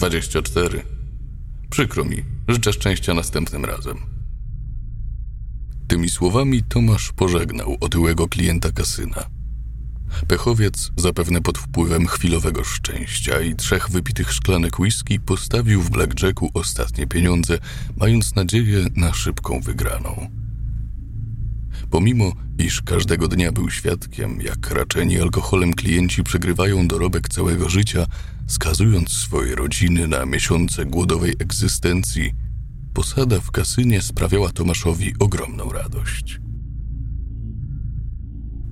[0.00, 0.82] 24.
[1.70, 3.96] Przykro mi, życzę szczęścia następnym razem.
[5.88, 9.26] Tymi słowami Tomasz pożegnał otyłego klienta kasyna.
[10.28, 17.06] Pechowiec, zapewne pod wpływem chwilowego szczęścia i trzech wypitych szklanek whisky, postawił w blackjacku ostatnie
[17.06, 17.58] pieniądze,
[17.96, 20.30] mając nadzieję na szybką wygraną.
[21.90, 28.06] Pomimo, iż każdego dnia był świadkiem, jak raczeni alkoholem klienci przegrywają dorobek całego życia,
[28.46, 32.32] skazując swoje rodziny na miesiące głodowej egzystencji,
[32.94, 36.40] posada w kasynie sprawiała Tomaszowi ogromną radość.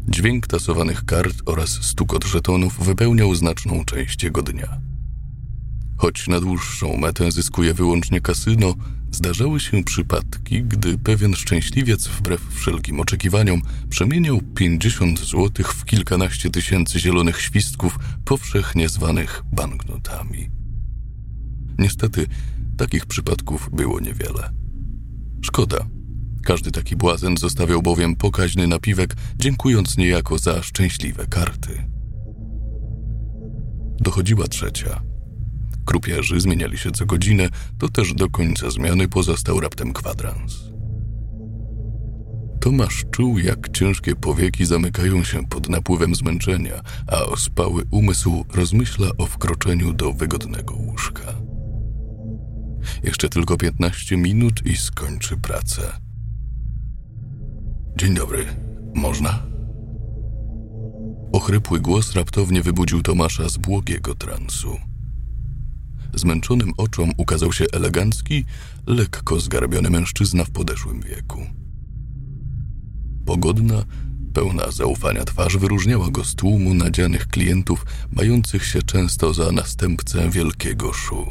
[0.09, 4.88] Dźwięk tasowanych kart oraz stukot żetonów wypełniał znaczną część jego dnia.
[5.99, 8.75] Choć na dłuższą metę zyskuje wyłącznie kasyno,
[9.11, 17.01] zdarzały się przypadki, gdy pewien szczęśliwiec wbrew wszelkim oczekiwaniom przemieniał 50 złotych w kilkanaście tysięcy
[17.01, 20.51] zielonych świstków powszechnie zwanych banknotami.
[21.79, 22.27] Niestety,
[22.77, 24.53] takich przypadków było niewiele.
[25.43, 25.87] Szkoda.
[26.45, 31.85] Każdy taki błazen zostawiał bowiem pokaźny napiwek, dziękując niejako za szczęśliwe karty.
[34.01, 35.18] Dochodziła trzecia.
[35.89, 40.55] Krupierzy zmieniali się co godzinę, to też do końca zmiany pozostał raptem kwadrans.
[42.61, 49.27] Tomasz czuł, jak ciężkie powieki zamykają się pod napływem zmęczenia, a ospały umysł rozmyśla o
[49.27, 51.35] wkroczeniu do wygodnego łóżka.
[53.03, 55.93] Jeszcze tylko piętnaście minut i skończy pracę.
[57.99, 58.47] Dzień dobry,
[58.95, 59.43] można?
[61.33, 64.79] Ochrypły głos raptownie wybudził Tomasza z błogiego transu.
[66.15, 68.45] Zmęczonym oczom ukazał się elegancki,
[68.87, 71.47] lekko zgarbiony mężczyzna w podeszłym wieku.
[73.27, 73.85] Pogodna,
[74.35, 80.93] pełna zaufania twarz wyróżniała go z tłumu nadzianych klientów, mających się często za następcę wielkiego
[80.93, 81.27] szu.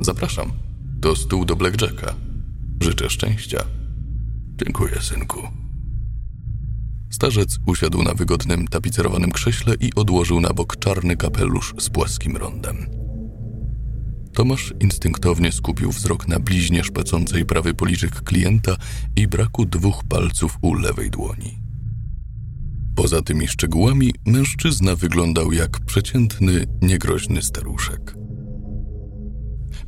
[0.00, 0.52] Zapraszam.
[1.00, 2.14] To stół do blackjacka.
[2.80, 3.64] Życzę szczęścia.
[4.64, 5.65] Dziękuję, synku.
[7.10, 12.86] Starzec usiadł na wygodnym, tapicerowanym krześle i odłożył na bok czarny kapelusz z płaskim rondem.
[14.32, 18.76] Tomasz instynktownie skupił wzrok na bliźnie szpecącej prawy policzek klienta
[19.16, 21.58] i braku dwóch palców u lewej dłoni.
[22.96, 28.14] Poza tymi szczegółami mężczyzna wyglądał jak przeciętny, niegroźny staruszek.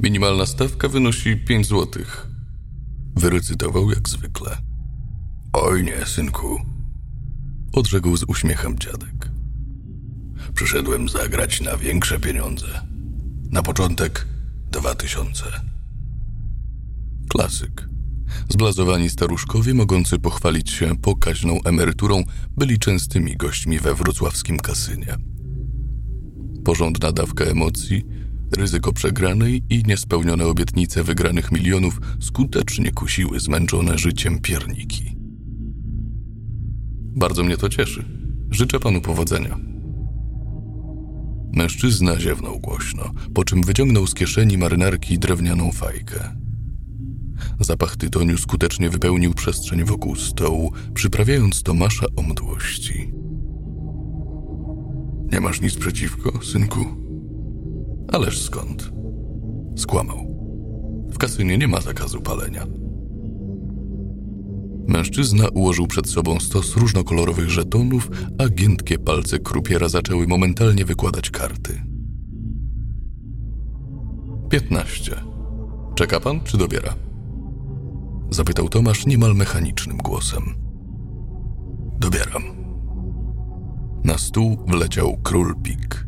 [0.00, 2.26] Minimalna stawka wynosi 5 złotych.
[3.16, 4.58] Wyrecytował jak zwykle.
[5.52, 6.60] Oj nie, synku,
[7.72, 9.30] odrzekł z uśmiechem dziadek.
[10.54, 12.66] Przyszedłem zagrać na większe pieniądze.
[13.50, 14.26] Na początek
[14.70, 15.44] dwa tysiące.
[17.28, 17.88] Klasyk.
[18.48, 22.22] Zblazowani staruszkowie, mogący pochwalić się pokaźną emeryturą,
[22.56, 25.16] byli częstymi gośćmi we wrocławskim kasynie.
[26.64, 28.04] Porządna dawka emocji,
[28.56, 35.17] ryzyko przegranej i niespełnione obietnice wygranych milionów skutecznie kusiły zmęczone życiem pierniki.
[37.18, 38.04] Bardzo mnie to cieszy.
[38.50, 39.58] Życzę panu powodzenia.
[41.52, 46.36] Mężczyzna ziewnął głośno, po czym wyciągnął z kieszeni marynarki drewnianą fajkę.
[47.60, 53.12] Zapach tytoniu skutecznie wypełnił przestrzeń wokół stołu, przyprawiając Tomasza o mdłości.
[55.32, 56.84] Nie masz nic przeciwko, synku?
[58.12, 58.92] Ależ skąd?
[59.76, 60.18] Skłamał.
[61.10, 62.66] W kasynie nie ma zakazu palenia.
[64.88, 71.82] Mężczyzna ułożył przed sobą stos różnokolorowych żetonów, a giętkie palce krupiera zaczęły momentalnie wykładać karty.
[74.50, 75.24] Piętnaście.
[75.94, 76.94] Czeka pan, czy dobiera?
[78.30, 80.42] Zapytał Tomasz niemal mechanicznym głosem.
[82.00, 82.42] Dobieram.
[84.04, 86.06] Na stół wleciał król pik.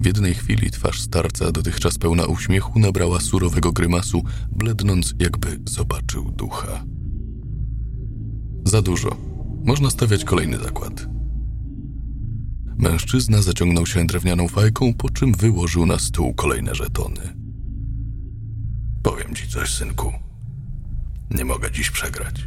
[0.00, 6.84] W jednej chwili twarz starca, dotychczas pełna uśmiechu, nabrała surowego grymasu, blednąc, jakby zobaczył ducha.
[8.66, 9.16] Za dużo.
[9.64, 11.06] Można stawiać kolejny zakład.
[12.78, 17.36] Mężczyzna zaciągnął się drewnianą fajką, po czym wyłożył na stół kolejne żetony.
[19.02, 20.12] Powiem ci coś, synku.
[21.30, 22.46] Nie mogę dziś przegrać.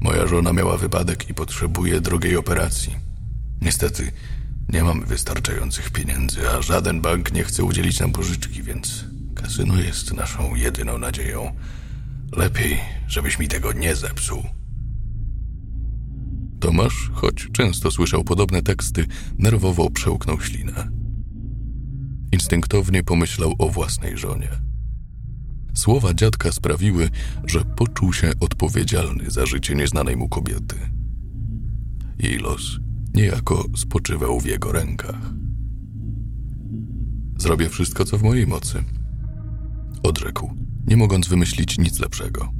[0.00, 2.96] Moja żona miała wypadek i potrzebuje drogiej operacji.
[3.62, 4.12] Niestety
[4.68, 9.04] nie mamy wystarczających pieniędzy, a żaden bank nie chce udzielić nam pożyczki, więc
[9.34, 11.52] kasyno jest naszą jedyną nadzieją.
[12.32, 12.78] Lepiej,
[13.08, 14.55] żebyś mi tego nie zepsuł.
[16.66, 19.06] Tomasz, choć często słyszał podobne teksty,
[19.38, 20.88] nerwowo przełknął ślinę.
[22.32, 24.48] Instynktownie pomyślał o własnej żonie.
[25.74, 27.10] Słowa dziadka sprawiły,
[27.44, 30.76] że poczuł się odpowiedzialny za życie nieznanej mu kobiety.
[32.18, 32.78] Jej los
[33.14, 35.32] niejako spoczywał w jego rękach.
[37.38, 38.84] Zrobię wszystko, co w mojej mocy.
[40.02, 42.52] Odrzekł, nie mogąc wymyślić nic lepszego.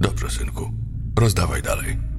[0.00, 0.72] Dobrze, synku,
[1.18, 2.15] rozdawaj dalej.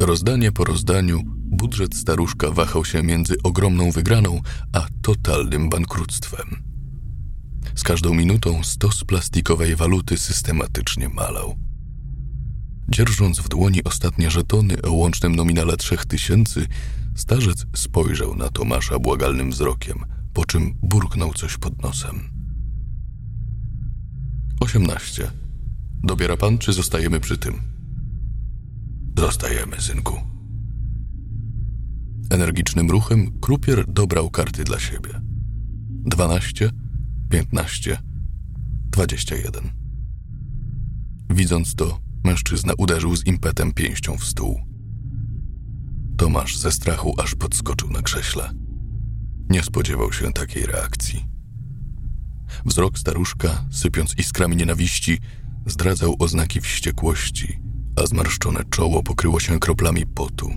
[0.00, 4.40] Rozdanie po rozdaniu, budżet staruszka wahał się między ogromną wygraną
[4.72, 6.62] a totalnym bankructwem.
[7.74, 11.56] Z każdą minutą stos plastikowej waluty systematycznie malał.
[12.88, 16.66] Dzierżąc w dłoni ostatnie żetony o łącznym nominale trzech tysięcy,
[17.14, 22.20] starzec spojrzał na Tomasza błagalnym wzrokiem, po czym burknął coś pod nosem.
[24.60, 25.30] Osiemnaście.
[26.02, 27.77] Dobiera pan, czy zostajemy przy tym?
[29.18, 30.20] Zostajemy, synku.
[32.30, 35.20] Energicznym ruchem krupier dobrał karty dla siebie.
[35.90, 36.70] Dwanaście,
[37.30, 37.98] piętnaście,
[38.90, 39.70] dwadzieścia jeden.
[41.30, 44.60] Widząc to, mężczyzna uderzył z impetem pięścią w stół.
[46.16, 48.50] Tomasz ze strachu aż podskoczył na krześle.
[49.50, 51.26] Nie spodziewał się takiej reakcji.
[52.66, 55.18] Wzrok staruszka, sypiąc iskrami nienawiści,
[55.66, 57.67] zdradzał oznaki wściekłości,
[58.02, 60.50] a zmarszczone czoło pokryło się kroplami potu.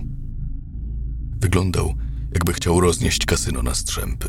[1.40, 1.94] Wyglądał,
[2.32, 4.28] jakby chciał roznieść kasyno na strzępy.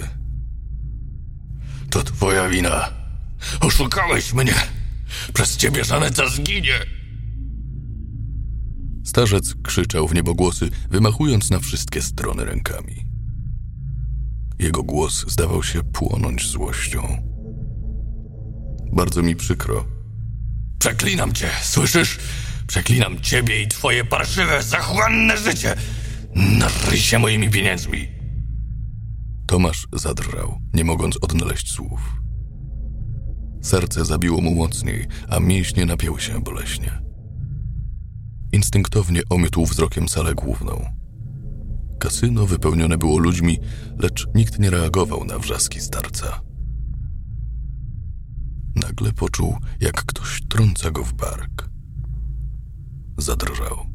[1.89, 2.89] To twoja wina.
[3.59, 4.55] Oszukałeś mnie.
[5.33, 6.79] Przez ciebie Żaneta zginie.
[9.03, 13.05] Starzec krzyczał w niebogłosy, wymachując na wszystkie strony rękami.
[14.59, 17.01] Jego głos zdawał się płonąć złością.
[18.91, 19.85] Bardzo mi przykro.
[20.79, 22.19] Przeklinam cię, słyszysz?
[22.67, 25.75] Przeklinam ciebie i twoje parszywe, zachłanne życie!
[26.35, 28.07] Narryj się moimi pieniędzmi!
[29.47, 32.01] Tomasz zadrżał, nie mogąc odnaleźć słów.
[33.61, 37.01] Serce zabiło mu mocniej, a mięśnie napięły się boleśnie.
[38.51, 40.85] Instynktownie omiótł wzrokiem salę główną.
[41.99, 43.59] Kasyno wypełnione było ludźmi,
[43.97, 46.41] lecz nikt nie reagował na wrzaski starca.
[48.75, 51.72] Nagle poczuł, jak ktoś trąca go w bark.
[53.17, 53.85] Zadrżał.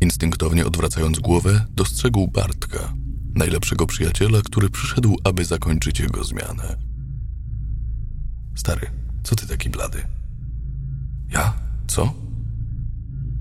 [0.00, 2.94] Instynktownie odwracając głowę, dostrzegł Bartka,
[3.34, 6.76] najlepszego przyjaciela, który przyszedł, aby zakończyć jego zmianę.
[8.54, 8.86] Stary,
[9.22, 10.02] co ty taki blady?
[11.28, 11.54] Ja?
[11.86, 12.14] Co?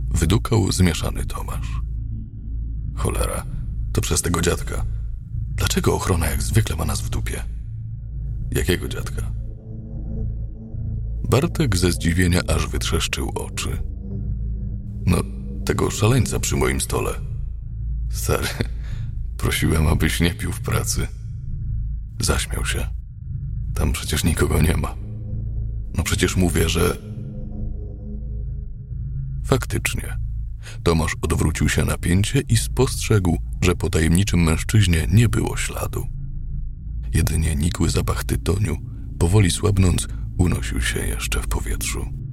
[0.10, 1.82] Wydukał zmieszany Tomasz.
[2.96, 3.46] Cholera,
[3.94, 4.86] to przez tego dziadka.
[5.56, 7.44] Dlaczego ochrona jak zwykle ma nas w dupie?
[8.52, 9.32] Jakiego dziadka?
[11.30, 13.95] Bartek ze zdziwienia aż wytrzeszczył oczy.
[15.06, 15.18] No,
[15.66, 17.12] tego szaleńca przy moim stole.
[18.10, 18.48] Stary,
[19.38, 21.08] prosiłem, abyś nie pił w pracy.
[22.20, 22.88] Zaśmiał się.
[23.76, 24.96] Tam przecież nikogo nie ma.
[25.98, 26.98] No przecież mówię, że.
[29.46, 30.18] Faktycznie.
[30.84, 36.08] Tomasz odwrócił się na pięcie i spostrzegł, że po tajemniczym mężczyźnie nie było śladu.
[37.14, 38.78] Jedynie nikły zapach tytoniu,
[39.20, 40.08] powoli słabnąc,
[40.38, 42.25] unosił się jeszcze w powietrzu.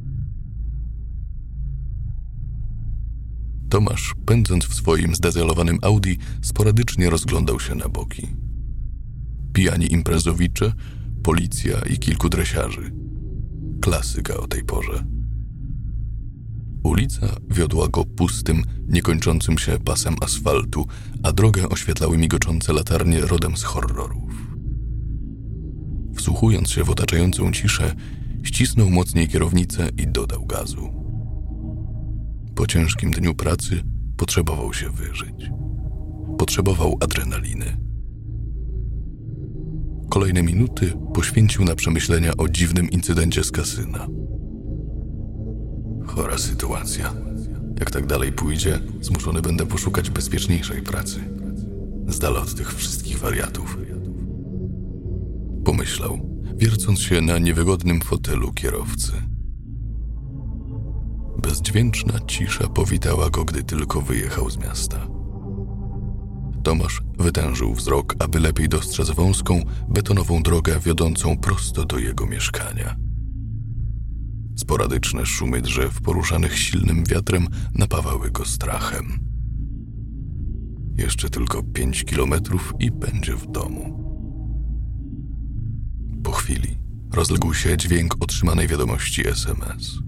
[3.72, 8.28] Tomasz, pędząc w swoim zdezelowanym Audi, sporadycznie rozglądał się na boki.
[9.52, 10.72] Pijani imprezowicze,
[11.22, 12.92] policja i kilku dresiarzy.
[13.80, 15.04] Klasyka o tej porze.
[16.84, 20.86] Ulica wiodła go pustym, niekończącym się pasem asfaltu,
[21.22, 24.32] a drogę oświetlały migoczące latarnie rodem z horrorów.
[26.16, 27.94] Wsłuchując się w otaczającą ciszę,
[28.42, 31.01] ścisnął mocniej kierownicę i dodał gazu.
[32.54, 33.82] Po ciężkim dniu pracy
[34.16, 35.50] potrzebował się wyżyć.
[36.38, 37.76] Potrzebował adrenaliny.
[40.10, 44.06] Kolejne minuty poświęcił na przemyślenia o dziwnym incydencie z kasyna.
[46.06, 47.14] Chora sytuacja.
[47.80, 51.20] Jak tak dalej pójdzie, zmuszony będę poszukać bezpieczniejszej pracy.
[52.08, 53.78] Z dala od tych wszystkich wariatów.
[55.64, 59.31] Pomyślał, wiercąc się na niewygodnym fotelu kierowcy.
[61.42, 65.06] Bezdźwięczna cisza powitała go, gdy tylko wyjechał z miasta.
[66.62, 72.96] Tomasz wytężył wzrok, aby lepiej dostrzec wąską, betonową drogę wiodącą prosto do jego mieszkania.
[74.56, 79.18] Sporadyczne szumy drzew poruszanych silnym wiatrem napawały go strachem.
[80.96, 84.02] Jeszcze tylko pięć kilometrów i będzie w domu.
[86.24, 86.78] Po chwili
[87.12, 89.98] rozległ się dźwięk otrzymanej wiadomości SMS.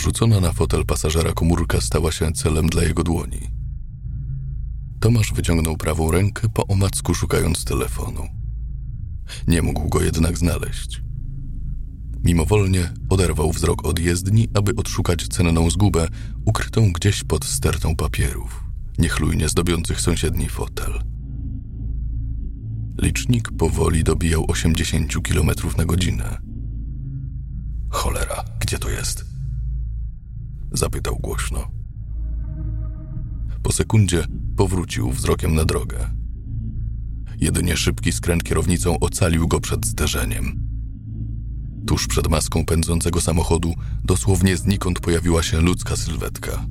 [0.00, 3.40] Rzucona na fotel pasażera komórka stała się celem dla jego dłoni.
[5.00, 8.28] Tomasz wyciągnął prawą rękę po omacku szukając telefonu.
[9.48, 11.02] Nie mógł go jednak znaleźć.
[12.24, 16.08] Mimowolnie oderwał wzrok od jezdni, aby odszukać cenną zgubę
[16.44, 18.64] ukrytą gdzieś pod stertą papierów,
[18.98, 21.02] niechlujnie zdobiących sąsiedni fotel.
[23.02, 26.38] Licznik powoli dobijał 80 km na godzinę.
[27.90, 29.29] Cholera, gdzie to jest?
[30.72, 31.70] Zapytał głośno.
[33.62, 36.10] Po sekundzie powrócił wzrokiem na drogę.
[37.38, 40.68] Jedynie szybki skręt kierownicą ocalił go przed zderzeniem.
[41.86, 43.74] Tuż przed maską pędzącego samochodu
[44.04, 46.66] dosłownie znikąd pojawiła się ludzka sylwetka.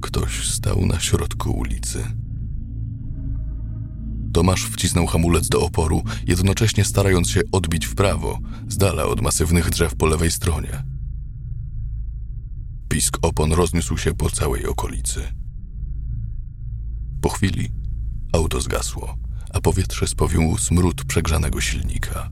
[0.00, 2.04] Ktoś stał na środku ulicy.
[4.32, 9.70] Tomasz wcisnął hamulec do oporu, jednocześnie starając się odbić w prawo, z dala od masywnych
[9.70, 10.93] drzew po lewej stronie.
[12.94, 15.20] Pisk opon rozniósł się po całej okolicy.
[17.20, 17.68] Po chwili
[18.32, 19.16] auto zgasło,
[19.52, 22.30] a powietrze spowił smród przegrzanego silnika.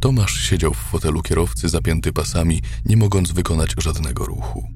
[0.00, 4.68] Tomasz siedział w fotelu kierowcy zapięty pasami, nie mogąc wykonać żadnego ruchu.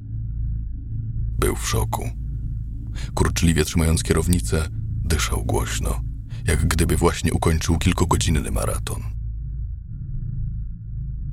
[1.38, 2.10] Był w szoku.
[3.14, 4.68] Kurczliwie trzymając kierownicę,
[5.04, 6.00] dyszał głośno,
[6.46, 9.21] jak gdyby właśnie ukończył kilkugodzinny maraton.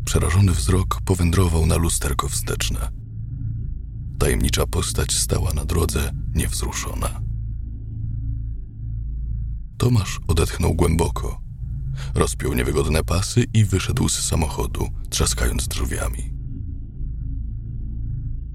[0.05, 2.91] Przerażony wzrok powędrował na lusterko wsteczne.
[4.19, 7.21] Tajemnicza postać stała na drodze, niewzruszona.
[9.77, 11.41] Tomasz odetchnął głęboko.
[12.13, 16.33] Rozpiął niewygodne pasy i wyszedł z samochodu, trzaskając drzwiami.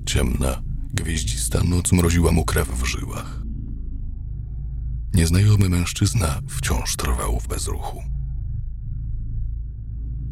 [0.07, 3.43] Ciemna, gwieździsta noc mroziła mu krew w żyłach.
[5.15, 8.03] Nieznajomy mężczyzna wciąż trwał w bezruchu.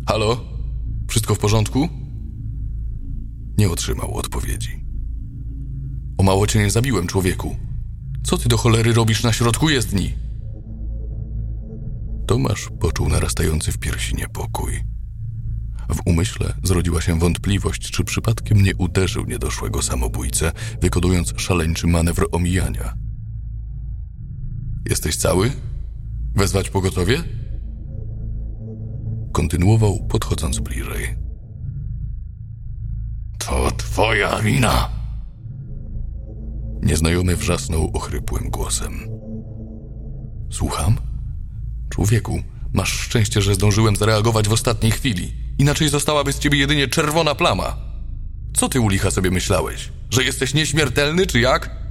[0.06, 0.40] Halo?
[1.12, 1.88] Wszystko w porządku?
[3.58, 4.84] Nie otrzymał odpowiedzi.
[6.18, 7.56] O mało cię nie zabiłem, człowieku.
[8.22, 10.14] Co ty do cholery robisz na środku jezdni?
[12.26, 14.72] Tomasz poczuł narastający w piersi niepokój.
[15.88, 22.94] W umyśle zrodziła się wątpliwość, czy przypadkiem nie uderzył niedoszłego samobójcę, wykonując szaleńczy manewr omijania.
[24.88, 25.52] Jesteś cały?
[26.34, 27.41] Wezwać pogotowie?
[29.42, 31.16] Kontynuował, podchodząc bliżej.
[33.38, 34.88] To twoja wina!
[36.82, 38.92] Nieznajomy wrzasnął ochrypłym głosem.
[40.50, 40.96] Słucham?
[41.90, 45.32] Człowieku, masz szczęście, że zdążyłem zareagować w ostatniej chwili.
[45.58, 47.76] Inaczej zostałaby z ciebie jedynie czerwona plama.
[48.54, 49.92] Co ty u licha sobie myślałeś?
[50.10, 51.82] Że jesteś nieśmiertelny, czy jak?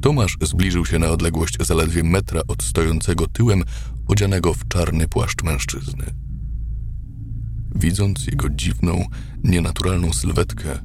[0.00, 3.64] Tomasz zbliżył się na odległość zaledwie metra od stojącego tyłem,
[4.08, 6.04] odzianego w czarny płaszcz mężczyzny.
[7.74, 9.04] Widząc jego dziwną,
[9.44, 10.78] nienaturalną sylwetkę,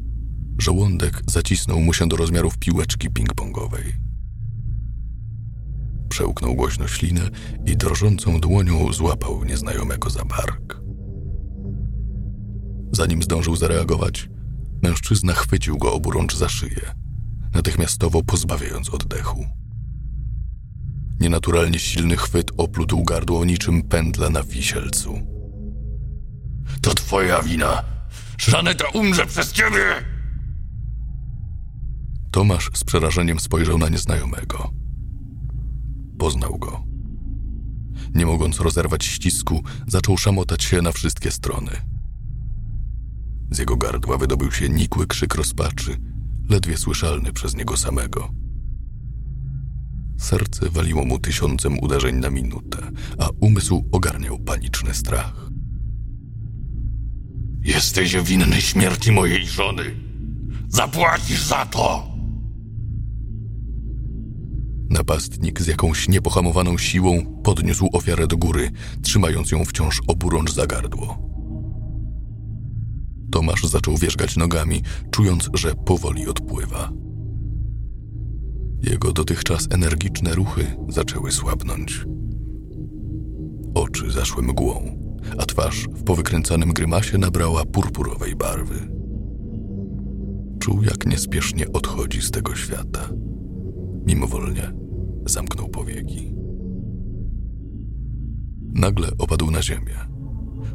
[0.57, 3.93] żołądek zacisnął mu się do rozmiarów piłeczki ping-pongowej.
[6.09, 7.29] Przełknął głośno ślinę
[7.65, 10.81] i drżącą dłonią złapał nieznajomego za bark.
[12.91, 14.29] Zanim zdążył zareagować,
[14.83, 17.03] mężczyzna chwycił go oburącz za szyję
[17.53, 19.45] natychmiastowo pozbawiając oddechu.
[21.19, 25.19] Nienaturalnie silny chwyt oplótł gardło niczym pędla na wisielcu.
[26.81, 27.83] To twoja wina!
[28.37, 30.13] Żaneta umrze przez ciebie!
[32.31, 34.73] Tomasz z przerażeniem spojrzał na nieznajomego.
[36.19, 36.83] Poznał go.
[38.15, 41.71] Nie mogąc rozerwać ścisku, zaczął szamotać się na wszystkie strony.
[43.51, 45.97] Z jego gardła wydobył się nikły krzyk rozpaczy,
[46.49, 48.42] ledwie słyszalny przez niego samego.
[50.17, 55.49] Serce waliło mu tysiącem uderzeń na minutę, a umysł ogarniał paniczny strach.
[57.63, 59.83] Jesteś winny śmierci mojej żony.
[60.67, 62.13] Zapłacisz za to!
[64.89, 71.33] Napastnik z jakąś niepohamowaną siłą podniósł ofiarę do góry, trzymając ją wciąż oburącz za gardło.
[73.31, 77.02] Tomasz zaczął wierzgać nogami, czując, że powoli odpływa.
[78.83, 82.05] Jego dotychczas energiczne ruchy zaczęły słabnąć.
[83.75, 84.99] Oczy zaszły mgłą,
[85.37, 88.89] a twarz w powykręcanym grymasie nabrała purpurowej barwy.
[90.59, 93.09] Czuł, jak niespiesznie odchodzi z tego świata.
[94.05, 94.73] Mimowolnie
[95.25, 96.35] zamknął powieki.
[98.73, 99.97] Nagle opadł na ziemię.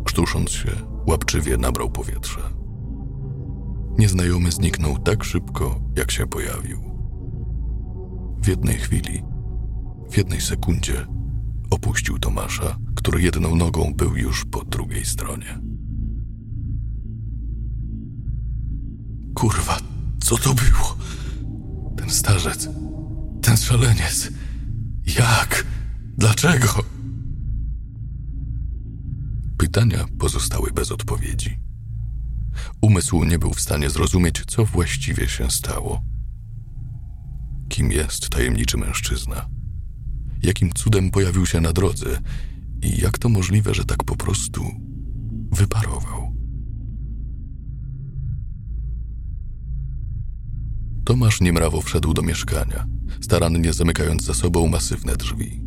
[0.05, 0.71] Krztusząc się,
[1.07, 2.41] łapczywie nabrał powietrze.
[3.99, 6.88] Nieznajomy zniknął tak szybko, jak się pojawił.
[8.42, 9.23] W jednej chwili,
[10.11, 11.07] w jednej sekundzie
[11.71, 15.59] opuścił Tomasza, który jedną nogą był już po drugiej stronie.
[19.35, 19.78] Kurwa,
[20.21, 20.97] co to było?
[21.97, 22.68] Ten starzec,
[23.42, 24.30] ten szaleniec.
[25.18, 25.66] Jak?
[26.16, 26.68] Dlaczego?
[29.59, 31.59] Pytania pozostały bez odpowiedzi.
[32.80, 36.02] Umysł nie był w stanie zrozumieć, co właściwie się stało.
[37.69, 39.49] Kim jest tajemniczy mężczyzna?
[40.43, 42.21] Jakim cudem pojawił się na drodze
[42.83, 44.65] i jak to możliwe, że tak po prostu
[45.53, 46.35] wyparował?
[51.05, 52.87] Tomasz niemrawo wszedł do mieszkania,
[53.21, 55.63] starannie zamykając za sobą masywne drzwi.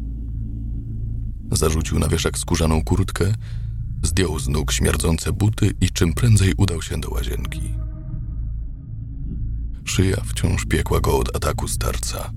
[1.51, 3.33] Zarzucił na wieszak skórzaną kurtkę,
[4.03, 7.80] zdjął z nóg śmierdzące buty i czym prędzej udał się do łazienki.
[9.85, 12.31] Szyja wciąż piekła go od ataku starca.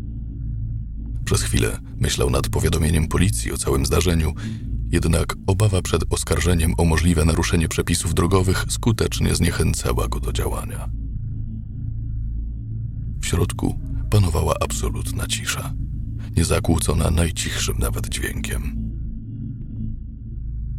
[1.25, 4.35] Przez chwilę myślał nad powiadomieniem policji o całym zdarzeniu,
[4.91, 10.89] jednak obawa przed oskarżeniem o możliwe naruszenie przepisów drogowych skutecznie zniechęcała go do działania.
[13.21, 13.79] W środku
[14.11, 15.75] panowała absolutna cisza,
[16.37, 18.85] niezakłócona najcichszym nawet dźwiękiem.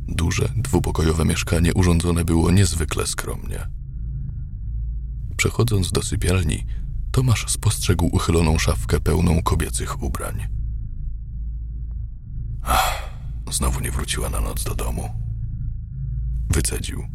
[0.07, 3.67] Duże, dwupokojowe mieszkanie urządzone było niezwykle skromnie.
[5.38, 6.65] Przechodząc do sypialni,
[7.15, 10.48] Tomasz spostrzegł uchyloną szafkę pełną kobiecych ubrań.
[12.62, 13.10] Ach,
[13.51, 15.10] znowu nie wróciła na noc do domu.
[16.50, 17.08] Wycedził.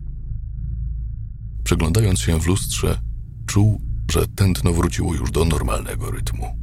[1.65, 3.01] Przeglądając się w lustrze,
[3.47, 6.57] czuł, że tętno wróciło już do normalnego rytmu.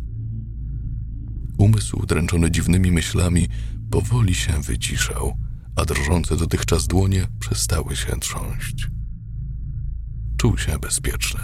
[1.58, 3.48] Umysł, dręczony dziwnymi myślami,
[3.92, 5.38] powoli się wyciszał,
[5.76, 8.88] a drżące dotychczas dłonie przestały się trząść.
[10.38, 11.39] Czuł się bezpieczny.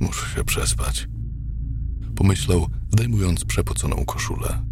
[0.00, 1.08] Muszę się przespać.
[2.16, 4.62] Pomyślał, zdejmując przepoconą koszulę.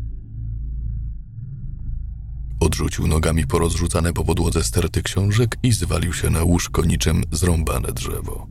[2.60, 8.46] Odrzucił nogami porozrzucane po podłodze sterty książek i zwalił się na łóżko niczym zrąbane drzewo.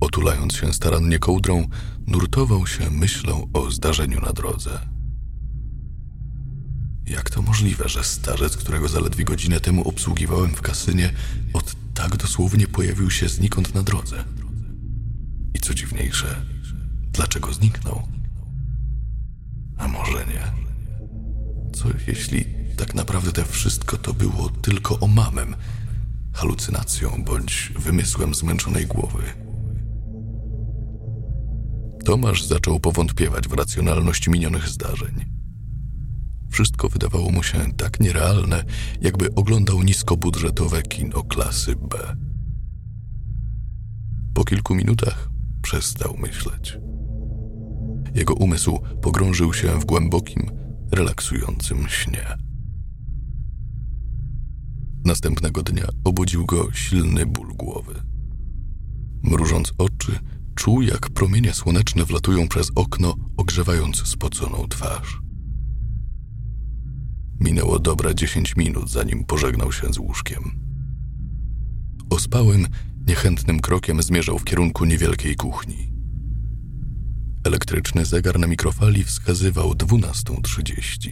[0.00, 1.68] Otulając się starannie kołdrą,
[2.06, 4.80] nurtował się myślą o zdarzeniu na drodze.
[7.06, 11.12] Jak to możliwe, że starzec, którego zaledwie godzinę temu obsługiwałem w kasynie,
[11.52, 14.24] od tak dosłownie pojawił się znikąd na drodze?
[15.54, 16.46] I co dziwniejsze,
[17.12, 18.02] dlaczego zniknął?
[19.78, 20.52] A może nie?
[21.74, 22.44] Co jeśli
[22.76, 25.54] tak naprawdę te wszystko to było tylko omamem,
[26.32, 29.22] halucynacją bądź wymysłem zmęczonej głowy?
[32.04, 35.41] Tomasz zaczął powątpiewać w racjonalność minionych zdarzeń.
[36.52, 38.64] Wszystko wydawało mu się tak nierealne,
[39.00, 42.16] jakby oglądał niskobudżetowe kino klasy B.
[44.34, 45.30] Po kilku minutach
[45.62, 46.78] przestał myśleć.
[48.14, 50.50] Jego umysł pogrążył się w głębokim,
[50.90, 52.26] relaksującym śnie.
[55.04, 58.02] Następnego dnia obudził go silny ból głowy.
[59.22, 60.18] Mrużąc oczy,
[60.54, 65.21] czuł, jak promienie słoneczne wlatują przez okno, ogrzewając spoconą twarz.
[67.42, 70.60] Minęło dobre dziesięć minut, zanim pożegnał się z łóżkiem.
[72.10, 72.66] Ospałym,
[73.06, 75.92] niechętnym krokiem zmierzał w kierunku niewielkiej kuchni.
[77.44, 81.10] Elektryczny zegar na mikrofali wskazywał 12.30.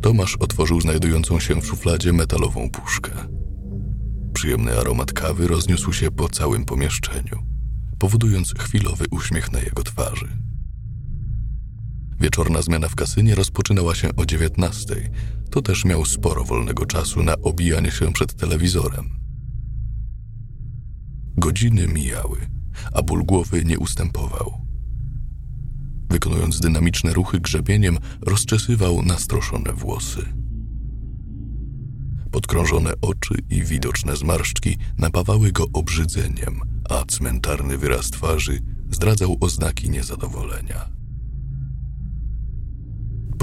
[0.00, 3.10] Tomasz otworzył znajdującą się w szufladzie metalową puszkę.
[4.34, 7.46] Przyjemny aromat kawy rozniósł się po całym pomieszczeniu,
[7.98, 10.43] powodując chwilowy uśmiech na jego twarzy.
[12.20, 15.10] Wieczorna zmiana w kasynie rozpoczynała się o dziewiętnastej.
[15.50, 19.10] To też miał sporo wolnego czasu na obijanie się przed telewizorem.
[21.36, 22.38] Godziny mijały,
[22.92, 24.52] a ból głowy nie ustępował.
[26.10, 30.26] Wykonując dynamiczne ruchy grzebieniem, rozczesywał nastroszone włosy.
[32.30, 40.88] Podkrążone oczy i widoczne zmarszczki napawały go obrzydzeniem, a cmentarny wyraz twarzy zdradzał oznaki niezadowolenia.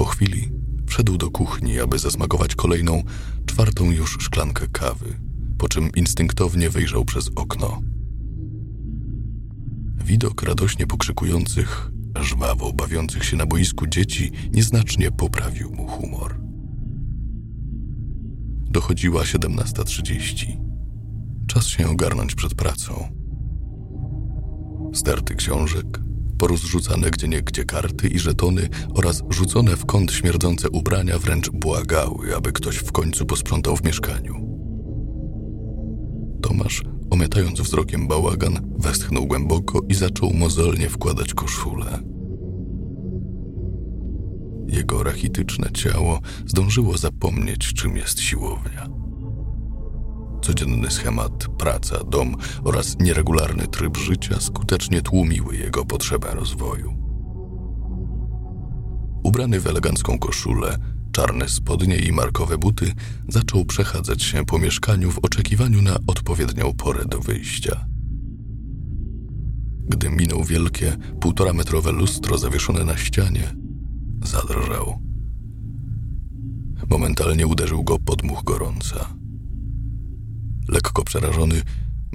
[0.02, 0.50] Po chwili
[0.86, 3.02] wszedł do kuchni, aby zasmakować kolejną,
[3.46, 5.18] czwartą już szklankę kawy,
[5.58, 7.80] po czym instynktownie wyjrzał przez okno.
[10.04, 16.40] Widok radośnie pokrzykujących, żwawo bawiących się na boisku dzieci nieznacznie poprawił mu humor.
[18.70, 20.46] Dochodziła 17.30.
[21.46, 23.08] Czas się ogarnąć przed pracą.
[24.94, 26.00] Sterty książek,
[26.42, 32.76] porozrzucane gdzieniegdzie karty i żetony oraz rzucone w kąt śmierdzące ubrania wręcz błagały, aby ktoś
[32.76, 34.34] w końcu posprzątał w mieszkaniu.
[36.42, 41.98] Tomasz, omiatając wzrokiem bałagan, westchnął głęboko i zaczął mozolnie wkładać koszulę.
[44.68, 49.01] Jego rachityczne ciało zdążyło zapomnieć, czym jest siłownia.
[50.42, 56.96] Codzienny schemat, praca, dom oraz nieregularny tryb życia skutecznie tłumiły jego potrzebę rozwoju.
[59.22, 60.78] Ubrany w elegancką koszulę,
[61.12, 62.92] czarne spodnie i markowe buty,
[63.28, 67.86] zaczął przechadzać się po mieszkaniu w oczekiwaniu na odpowiednią porę do wyjścia.
[69.88, 73.54] Gdy minął wielkie, półtora metrowe lustro zawieszone na ścianie,
[74.24, 74.98] zadrżał.
[76.90, 79.21] Momentalnie uderzył go podmuch gorąca.
[80.68, 81.62] Lekko przerażony,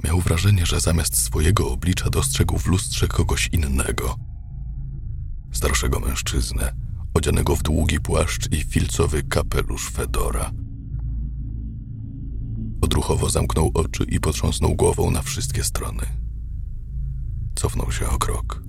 [0.04, 4.16] miał wrażenie, że zamiast swojego oblicza dostrzegł w lustrze kogoś innego.
[5.52, 6.72] Starszego mężczyznę,
[7.14, 10.50] odzianego w długi płaszcz i filcowy kapelusz Fedora.
[12.80, 16.02] Odruchowo zamknął oczy i potrząsnął głową na wszystkie strony.
[17.54, 18.62] Cofnął się o krok.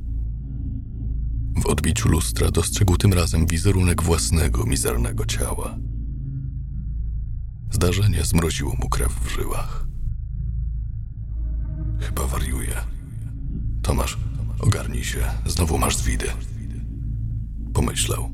[1.61, 5.77] W odbiciu lustra dostrzegł tym razem wizerunek własnego mizernego ciała.
[7.71, 9.87] Zdarzenie zmroziło mu krew w żyłach.
[11.99, 12.75] Chyba wariuje.
[13.81, 14.17] Tomasz,
[14.59, 16.25] ogarnij się, znowu masz zwidy.
[17.73, 18.31] Pomyślał.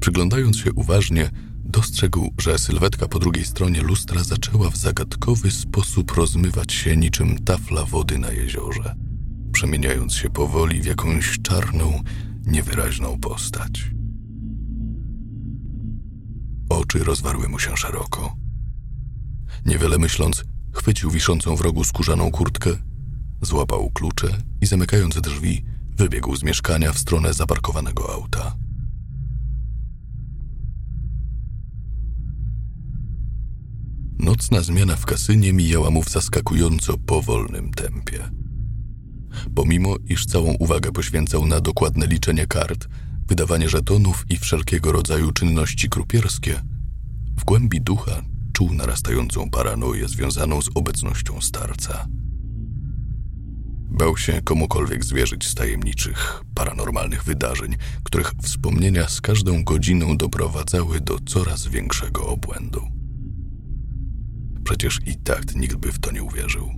[0.00, 1.30] Przyglądając się uważnie,
[1.64, 7.84] dostrzegł, że sylwetka po drugiej stronie lustra zaczęła w zagadkowy sposób rozmywać się niczym tafla
[7.84, 8.94] wody na jeziorze,
[9.52, 12.02] przemieniając się powoli w jakąś czarną,
[12.46, 13.90] niewyraźną postać.
[16.92, 18.36] Oczy rozwarły mu się szeroko.
[19.66, 22.70] Niewiele myśląc, chwycił wiszącą w rogu skórzaną kurtkę,
[23.42, 24.28] złapał klucze
[24.60, 25.64] i zamykając drzwi,
[25.96, 28.56] wybiegł z mieszkania w stronę zaparkowanego auta.
[34.18, 38.30] Nocna zmiana w kasynie mijała mu w zaskakująco powolnym tempie.
[39.54, 42.88] Pomimo, iż całą uwagę poświęcał na dokładne liczenie kart,
[43.28, 46.62] wydawanie żetonów i wszelkiego rodzaju czynności krupierskie,
[47.36, 52.06] w głębi ducha czuł narastającą paranoję związaną z obecnością starca.
[53.90, 61.18] Bał się komukolwiek zwierzyć z tajemniczych, paranormalnych wydarzeń, których wspomnienia z każdą godziną doprowadzały do
[61.26, 62.80] coraz większego obłędu.
[64.64, 66.70] Przecież i tak nikt by w to nie uwierzył.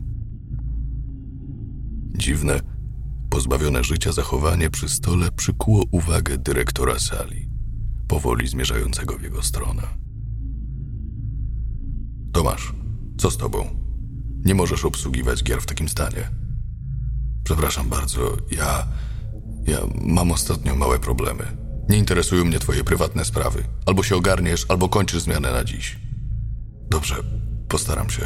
[2.17, 2.61] Dziwne,
[3.31, 7.49] pozbawione życia zachowanie przy stole przykuło uwagę dyrektora sali,
[8.09, 10.04] powoli zmierzającego w jego stronę.
[12.35, 12.73] Tomasz,
[13.19, 13.67] co z tobą?
[14.45, 16.31] Nie możesz obsługiwać gier w takim stanie.
[17.45, 18.89] Przepraszam bardzo, ja.
[19.67, 21.45] Ja mam ostatnio małe problemy.
[21.89, 23.65] Nie interesują mnie twoje prywatne sprawy.
[23.87, 25.99] Albo się ogarniesz, albo kończysz zmianę na dziś.
[26.91, 27.15] Dobrze,
[27.69, 28.23] postaram się.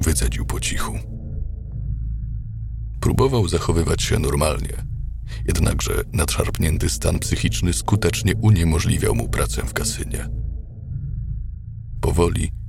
[0.00, 0.98] Wycedził po cichu.
[3.00, 4.84] Próbował zachowywać się normalnie,
[5.46, 10.28] jednakże nadszarpnięty stan psychiczny skutecznie uniemożliwiał mu pracę w kasynie.
[12.00, 12.61] Powoli,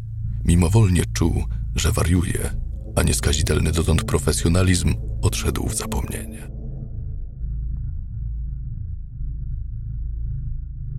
[0.45, 1.43] mimowolnie czuł,
[1.75, 2.55] że wariuje,
[2.95, 6.47] a nieskazitelny dotąd profesjonalizm odszedł w zapomnienie.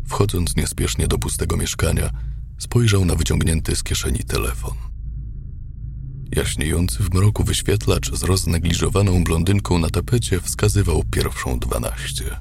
[0.06, 2.10] Wchodząc niespiesznie do pustego mieszkania,
[2.58, 4.74] spojrzał na wyciągnięty z kieszeni telefon.
[6.36, 12.36] Jaśniejący w mroku wyświetlacz z roznegliżowaną blondynką na tapecie wskazywał pierwszą dwanaście.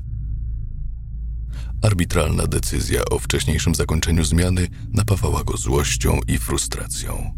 [1.84, 7.32] Arbitralna decyzja o wcześniejszym zakończeniu zmiany napawała go złością i frustracją.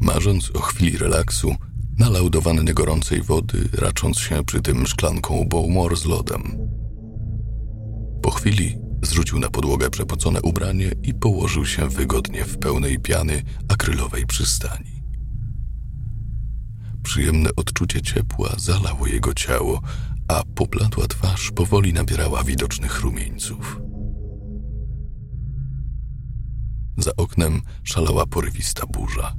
[0.00, 1.56] Marząc o chwili relaksu,
[1.98, 6.58] nalał do wanny gorącej wody, racząc się przy tym szklanką Bowmore z lodem.
[8.22, 14.26] Po chwili zrzucił na podłogę przepocone ubranie i położył się wygodnie w pełnej piany akrylowej
[14.26, 15.04] przystani.
[17.02, 19.80] Przyjemne odczucie ciepła zalało jego ciało,
[20.28, 23.80] a popladła twarz powoli nabierała widocznych rumieńców.
[26.98, 29.34] Za oknem szalała porywista burza.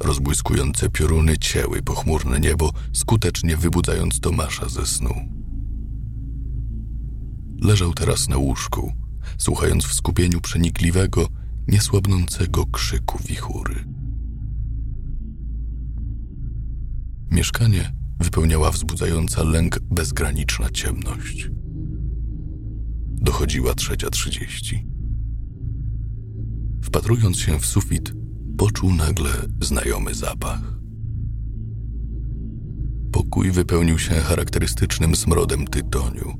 [0.00, 5.14] Rozbłyskujące pioruny cięły pochmurne niebo, skutecznie wybudzając Tomasza ze snu.
[7.60, 8.92] Leżał teraz na łóżku,
[9.38, 11.28] słuchając w skupieniu przenikliwego,
[11.68, 13.84] niesłabnącego krzyku wichury.
[17.30, 21.50] Mieszkanie wypełniała wzbudzająca lęk bezgraniczna ciemność.
[23.08, 24.86] Dochodziła trzecia trzydzieści.
[26.82, 28.12] Wpatrując się w sufit,
[28.58, 29.30] poczuł nagle
[29.60, 30.78] znajomy zapach.
[33.12, 36.34] Pokój wypełnił się charakterystycznym smrodem tytoniu,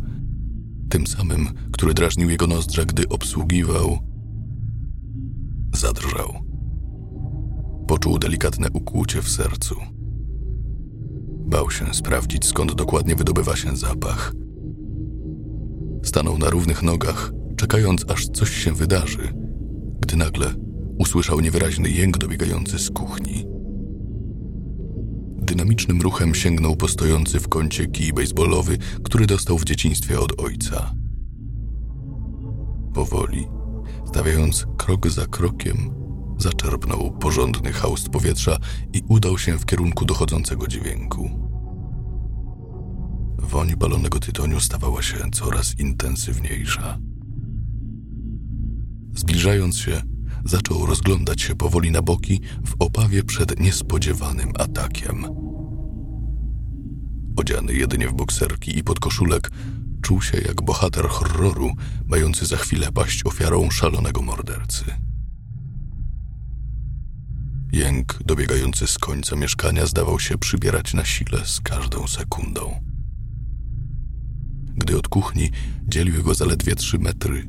[0.88, 3.98] tym samym, który drażnił jego nozdrza, gdy obsługiwał.
[5.74, 6.34] Zadrżał.
[7.88, 10.01] Poczuł delikatne ukłucie w sercu.
[11.52, 14.32] Bał się sprawdzić, skąd dokładnie wydobywa się zapach.
[16.02, 19.32] Stanął na równych nogach, czekając, aż coś się wydarzy,
[20.00, 20.54] gdy nagle
[20.98, 23.44] usłyszał niewyraźny jęk dobiegający z kuchni.
[25.42, 30.94] dynamicznym ruchem sięgnął po stojący w kącie kij baseballowy, który dostał w dzieciństwie od ojca.
[32.94, 33.46] Powoli,
[34.06, 35.90] stawiając krok za krokiem,
[36.38, 38.56] zaczerpnął porządny haust powietrza
[38.92, 41.41] i udał się w kierunku dochodzącego dźwięku.
[43.42, 46.98] Woń balonego tytoniu stawała się coraz intensywniejsza.
[49.14, 50.02] Zbliżając się,
[50.44, 55.26] zaczął rozglądać się powoli na boki w obawie przed niespodziewanym atakiem.
[57.36, 59.50] Odziany jedynie w bokserki i podkoszulek,
[60.02, 61.72] czuł się jak bohater horroru,
[62.06, 64.84] mający za chwilę paść ofiarą szalonego mordercy.
[67.72, 72.91] Jęk dobiegający z końca mieszkania zdawał się przybierać na sile z każdą sekundą.
[74.76, 75.50] Gdy od kuchni
[75.88, 77.48] dzieliły go zaledwie trzy metry,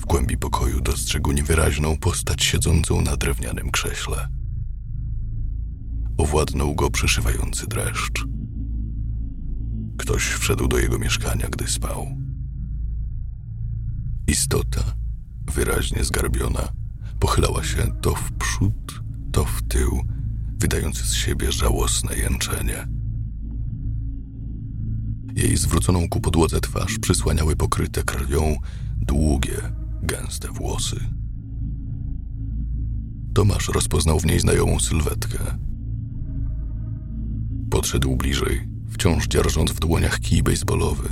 [0.00, 4.28] w głębi pokoju dostrzegł niewyraźną postać siedzącą na drewnianym krześle.
[6.18, 8.24] Owładnął go przeszywający dreszcz.
[9.98, 12.16] Ktoś wszedł do jego mieszkania, gdy spał.
[14.26, 14.94] Istota,
[15.54, 16.68] wyraźnie zgarbiona,
[17.20, 20.02] pochylała się to w przód, to w tył,
[20.58, 22.88] wydając z siebie żałosne jęczenie.
[25.42, 28.56] Jej zwróconą ku podłodze twarz przysłaniały pokryte krwią
[28.96, 29.56] długie,
[30.02, 30.96] gęste włosy.
[33.34, 35.38] Tomasz rozpoznał w niej znajomą sylwetkę.
[37.70, 41.08] Podszedł bliżej, wciąż dzierżąc w dłoniach kij baseballowy.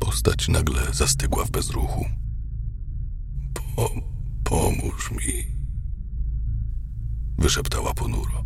[0.00, 2.04] Postać nagle zastygła w bezruchu.
[3.76, 3.90] Po,
[4.44, 5.46] pomóż mi,
[7.38, 8.44] wyszeptała ponuro.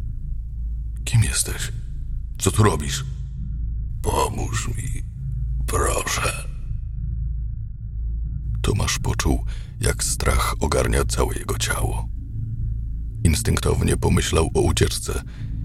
[1.05, 1.73] Kim jesteś?
[2.39, 3.16] Co tu robisz?
[4.11, 5.03] Pomóż mi,
[5.66, 6.49] proszę.
[8.62, 9.45] Tomasz poczuł,
[9.81, 12.09] jak strach ogarnia całe jego ciało.
[13.25, 15.23] Instynktownie pomyślał o ucieczce,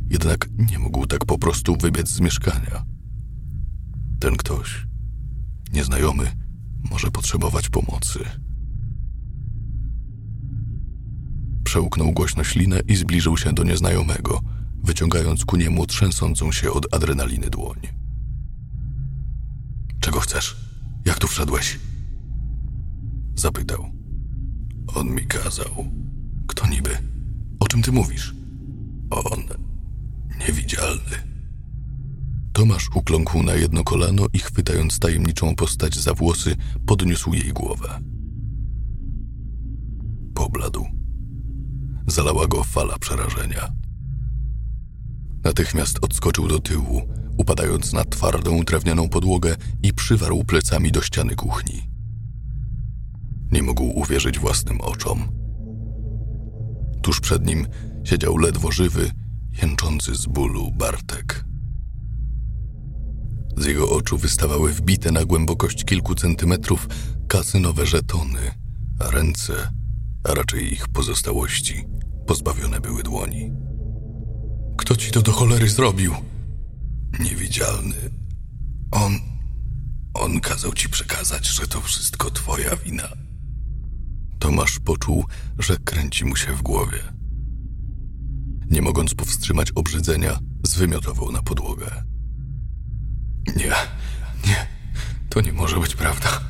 [0.10, 2.86] jednak nie mógł tak po prostu wybiec z mieszkania.
[4.20, 4.88] Ten ktoś,
[5.74, 6.32] nieznajomy,
[6.92, 8.20] może potrzebować pomocy.
[11.64, 14.40] Przełknął głośno ślinę i zbliżył się do nieznajomego,
[14.84, 18.01] wyciągając ku niemu trzęsącą się od adrenaliny dłoń.
[20.02, 20.58] Czego chcesz?
[21.06, 21.80] Jak tu wszedłeś?
[23.36, 23.92] Zapytał.
[24.96, 25.86] On mi kazał.
[26.48, 26.98] Kto niby?
[27.60, 28.34] O czym ty mówisz?
[29.10, 29.44] On
[30.48, 31.32] niewidzialny.
[32.54, 38.00] Tomasz ukląkł na jedno kolano i chwytając tajemniczą postać za włosy, podniósł jej głowę.
[40.34, 40.86] Pobladł.
[42.08, 43.74] Zalała go fala przerażenia.
[45.44, 47.02] Natychmiast odskoczył do tyłu,
[47.38, 51.90] upadając na twardą drewnianą podłogę i przywarł plecami do ściany kuchni.
[53.52, 55.28] Nie mógł uwierzyć własnym oczom.
[57.02, 57.68] Tuż przed nim
[58.04, 59.12] siedział ledwo żywy,
[59.62, 61.46] jęczący z bólu Bartek.
[63.58, 66.88] Z jego oczu wystawały wbite na głębokość kilku centymetrów
[67.28, 68.40] kasynowe żetony,
[69.00, 69.54] a ręce,
[70.24, 71.86] a raczej ich pozostałości,
[72.28, 73.52] pozbawione były dłoni.
[74.78, 76.14] Kto ci to do cholery zrobił?
[77.20, 77.96] Niewidzialny.
[78.92, 79.20] On.
[80.14, 83.08] On kazał ci przekazać, że to wszystko twoja wina.
[84.40, 85.26] Tomasz poczuł,
[85.60, 87.04] że kręci mu się w głowie.
[88.70, 92.04] Nie mogąc powstrzymać obrzydzenia, zwymiotował na podłogę.
[93.56, 93.74] Nie,
[94.48, 94.68] nie,
[95.30, 96.42] to nie może być prawda.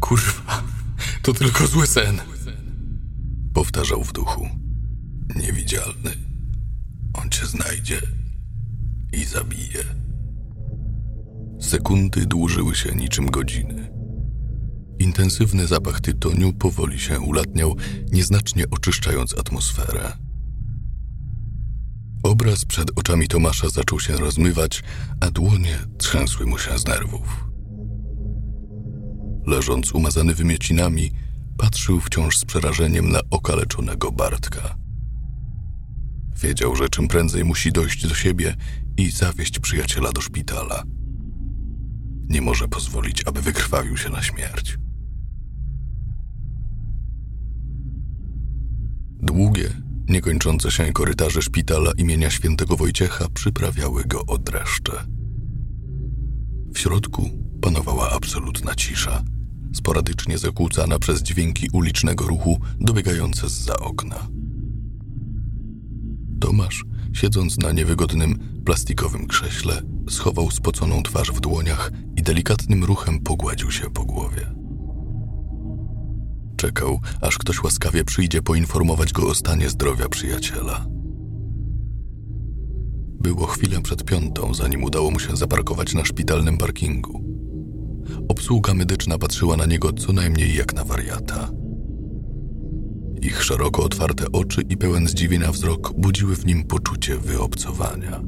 [0.00, 0.62] Kurwa,
[1.22, 2.20] to tylko zły sen.
[3.54, 4.48] Powtarzał w duchu.
[5.36, 6.10] Niewidzialny.
[7.12, 8.00] On cię znajdzie
[9.12, 9.84] i zabije.
[11.60, 13.90] Sekundy dłużyły się niczym godziny.
[14.98, 17.76] Intensywny zapach tytoniu powoli się ulatniał,
[18.12, 20.12] nieznacznie oczyszczając atmosferę.
[22.22, 24.82] Obraz przed oczami Tomasza zaczął się rozmywać,
[25.20, 27.44] a dłonie trzęsły mu się z nerwów.
[29.46, 31.10] Leżąc umazany wymiocinami,
[31.58, 34.76] patrzył wciąż z przerażeniem na okaleczonego Bartka.
[36.42, 38.56] Wiedział, że czym prędzej musi dojść do siebie
[38.98, 40.82] i zawieźć przyjaciela do szpitala.
[42.28, 44.78] Nie może pozwolić, aby wykrwawił się na śmierć.
[49.22, 49.70] Długie,
[50.08, 54.92] niekończące się korytarze szpitala imienia świętego Wojciecha przyprawiały go o dreszcze.
[56.74, 57.30] W środku
[57.60, 59.22] panowała absolutna cisza,
[59.74, 64.28] sporadycznie zakłócana przez dźwięki ulicznego ruchu dobiegające z za okna.
[66.40, 73.70] Tomasz, siedząc na niewygodnym, plastikowym krześle, schował spoconą twarz w dłoniach i delikatnym ruchem pogładził
[73.70, 74.54] się po głowie.
[76.56, 80.86] Czekał, aż ktoś łaskawie przyjdzie poinformować go o stanie zdrowia przyjaciela.
[83.20, 87.24] Było chwilę przed piątą, zanim udało mu się zaparkować na szpitalnym parkingu.
[88.28, 91.50] Obsługa medyczna patrzyła na niego co najmniej jak na wariata.
[93.22, 98.20] Ich szeroko otwarte oczy i pełen zdziwienia wzrok budziły w nim poczucie wyobcowania.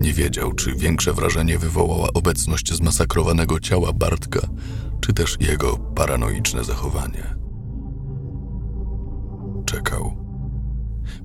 [0.00, 4.40] Nie wiedział, czy większe wrażenie wywołała obecność zmasakrowanego ciała Bartka,
[5.00, 7.34] czy też jego paranoiczne zachowanie.
[9.66, 10.16] Czekał.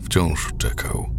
[0.02, 1.10] Wciąż czekał.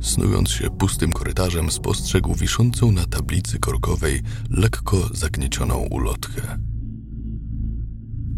[0.00, 6.58] Snując się pustym korytarzem, spostrzegł wiszącą na tablicy korkowej lekko zagniecioną ulotkę.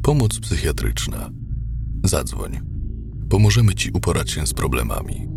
[0.03, 1.41] Pomoc psychiatryczna.
[2.05, 2.61] Zadzwoń.
[3.29, 5.29] Pomożemy ci uporać się z problemami.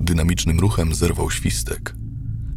[0.00, 1.96] Dynamicznym ruchem zerwał świstek.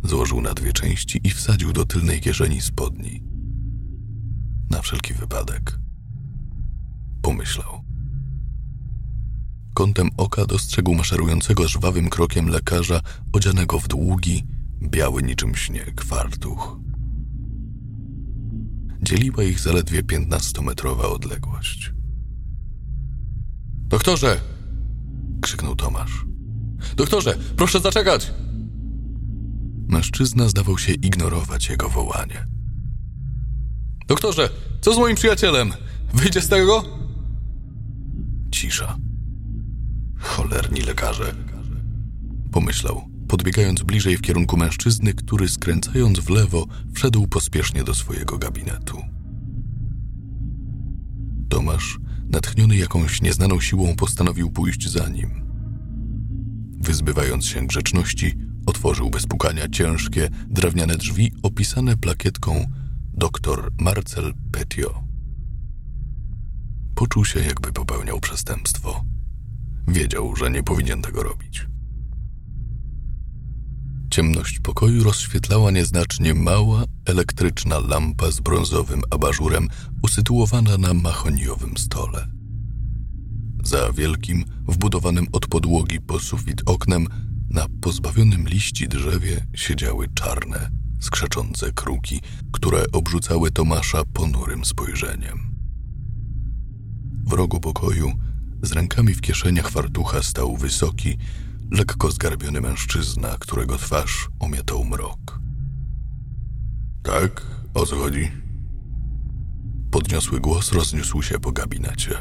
[0.03, 3.23] Złożył na dwie części i wsadził do tylnej kieszeni spodni.
[4.69, 5.79] Na wszelki wypadek.
[7.21, 7.83] Pomyślał.
[9.73, 13.01] Kątem oka dostrzegł maszerującego żwawym krokiem lekarza
[13.33, 14.43] odzianego w długi,
[14.81, 16.79] biały niczym śnieg fartuch.
[19.01, 21.93] Dzieliła ich zaledwie piętnastometrowa odległość.
[23.87, 24.41] Doktorze!
[25.41, 26.25] krzyknął Tomasz.
[26.95, 28.33] Doktorze, proszę zaczekać!
[29.87, 32.47] Mężczyzna zdawał się ignorować jego wołanie.
[34.07, 34.49] Doktorze,
[34.81, 35.73] co z moim przyjacielem?
[36.13, 36.83] Wyjdzie z tego?
[38.51, 38.97] Cisza.
[40.19, 41.35] Cholerni lekarze.
[42.51, 48.97] Pomyślał, podbiegając bliżej w kierunku mężczyzny, który skręcając w lewo wszedł pospiesznie do swojego gabinetu.
[51.49, 55.29] Tomasz, natchniony jakąś nieznaną siłą, postanowił pójść za nim.
[56.81, 62.65] Wyzbywając się grzeczności, otworzył bez pukania ciężkie, drewniane drzwi opisane plakietką
[63.13, 65.03] dr Marcel Petio.
[66.95, 69.03] Poczuł się, jakby popełniał przestępstwo.
[69.87, 71.65] Wiedział, że nie powinien tego robić.
[74.09, 79.67] Ciemność pokoju rozświetlała nieznacznie mała, elektryczna lampa z brązowym abażurem
[80.03, 82.27] usytuowana na mahoniowym stole.
[83.63, 87.07] Za wielkim, wbudowanym od podłogi po sufit oknem,
[87.49, 90.69] na pozbawionym liści drzewie siedziały czarne,
[90.99, 95.39] skrzeczące kruki, które obrzucały Tomasza ponurym spojrzeniem.
[97.25, 98.11] W rogu pokoju,
[98.61, 101.17] z rękami w kieszeniach fartucha, stał wysoki,
[101.71, 105.39] lekko zgarbiony mężczyzna, którego twarz omiatał mrok.
[107.03, 107.41] Tak,
[107.73, 108.31] o co chodzi?
[109.91, 112.17] Podniosły głos rozniósł się po gabinecie.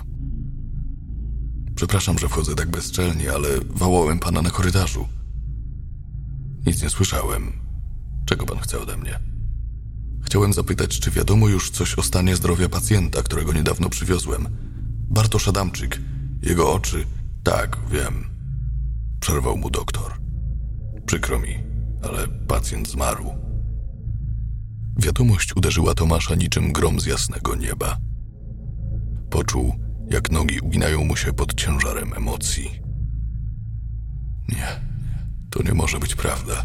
[1.75, 5.09] Przepraszam, że wchodzę tak bezczelnie, ale wołałem pana na korytarzu.
[6.67, 7.53] Nic nie słyszałem.
[8.27, 9.21] Czego pan chce ode mnie?
[10.23, 14.49] Chciałem zapytać, czy wiadomo już coś o stanie zdrowia pacjenta, którego niedawno przywiozłem.
[15.11, 16.01] Bartosz Adamczyk.
[16.43, 17.05] Jego oczy.
[17.45, 18.28] Tak, wiem.
[19.21, 20.21] Przerwał mu doktor.
[21.07, 21.59] Przykro mi,
[22.03, 23.35] ale pacjent zmarł.
[24.97, 27.99] Wiadomość uderzyła Tomasza niczym grom z jasnego nieba.
[29.31, 29.75] Poczuł,
[30.11, 32.83] jak nogi uginają mu się pod ciężarem emocji.
[34.49, 34.81] Nie,
[35.51, 36.65] to nie może być prawda.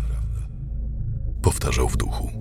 [1.41, 2.31] Powtarzał w duchu.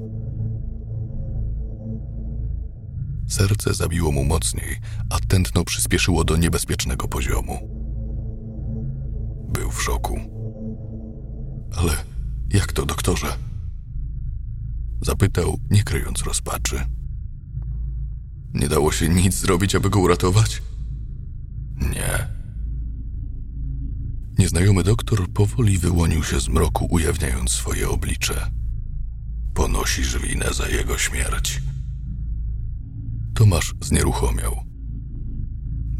[3.29, 7.82] Serce zabiło mu mocniej, a tętno przyspieszyło do niebezpiecznego poziomu.
[9.53, 10.21] Był w szoku.
[11.77, 11.93] Ale
[12.51, 13.37] jak to, doktorze?
[15.01, 16.85] Zapytał, nie kryjąc rozpaczy.
[18.55, 20.63] Nie dało się nic zrobić, aby go uratować?
[21.77, 22.29] Nie.
[24.39, 28.51] Nieznajomy doktor powoli wyłonił się z mroku, ujawniając swoje oblicze.
[29.55, 31.63] Ponosisz winę za jego śmierć.
[33.35, 34.72] Tomasz znieruchomiał.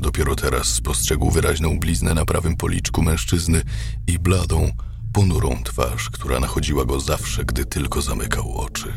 [0.03, 3.63] Dopiero teraz spostrzegł wyraźną bliznę na prawym policzku mężczyzny
[4.07, 4.71] i bladą,
[5.13, 8.93] ponurą twarz, która nachodziła go zawsze, gdy tylko zamykał oczy.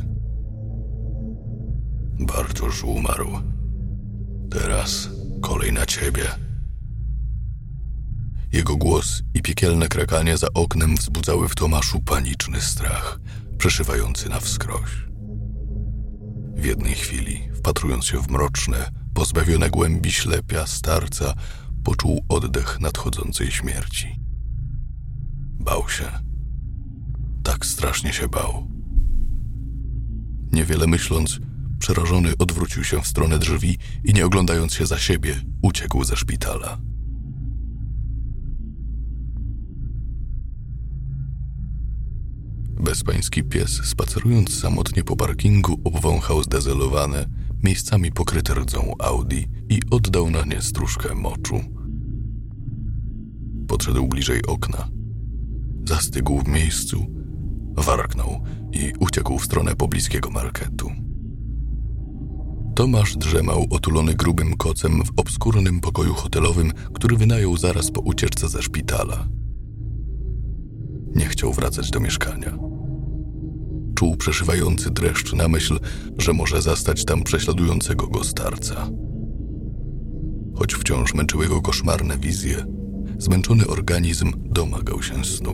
[2.20, 3.28] Bartosz umarł.
[4.52, 5.10] Teraz
[5.42, 6.24] kolej na ciebie.
[8.52, 13.20] Jego głos i piekielne krakanie za oknem wzbudzały w Tomaszu paniczny strach,
[13.58, 14.92] przeszywający na wskroś.
[16.56, 21.34] W jednej chwili, wpatrując się w mroczne, pozbawione głębi ślepia starca,
[21.84, 24.20] poczuł oddech nadchodzącej śmierci.
[25.60, 26.06] Bał się.
[27.44, 28.68] Tak strasznie się bał.
[30.52, 31.40] Niewiele myśląc,
[31.80, 36.78] przerażony odwrócił się w stronę drzwi i nie oglądając się za siebie, uciekł ze szpitala.
[42.80, 47.26] Bezpański pies, spacerując samotnie po parkingu, obwąchał zdezelowane,
[47.66, 51.62] miejscami pokryte rdzą Audi i oddał na nie stróżkę moczu.
[53.68, 54.88] Podszedł bliżej okna.
[55.86, 57.06] zastygł w miejscu,
[57.76, 58.42] warknął
[58.72, 60.92] i uciekł w stronę pobliskiego marketu.
[62.76, 68.62] Tomasz drzemał otulony grubym kocem w obskurnym pokoju hotelowym, który wynajął zaraz po ucieczce ze
[68.62, 69.28] szpitala.
[71.16, 72.58] Nie chciał wracać do mieszkania.
[73.96, 75.80] Czuł przeszywający dreszcz na myśl,
[76.18, 78.90] że może zastać tam prześladującego go starca.
[80.56, 82.66] Choć wciąż męczyły go koszmarne wizje,
[83.18, 85.54] zmęczony organizm domagał się snu.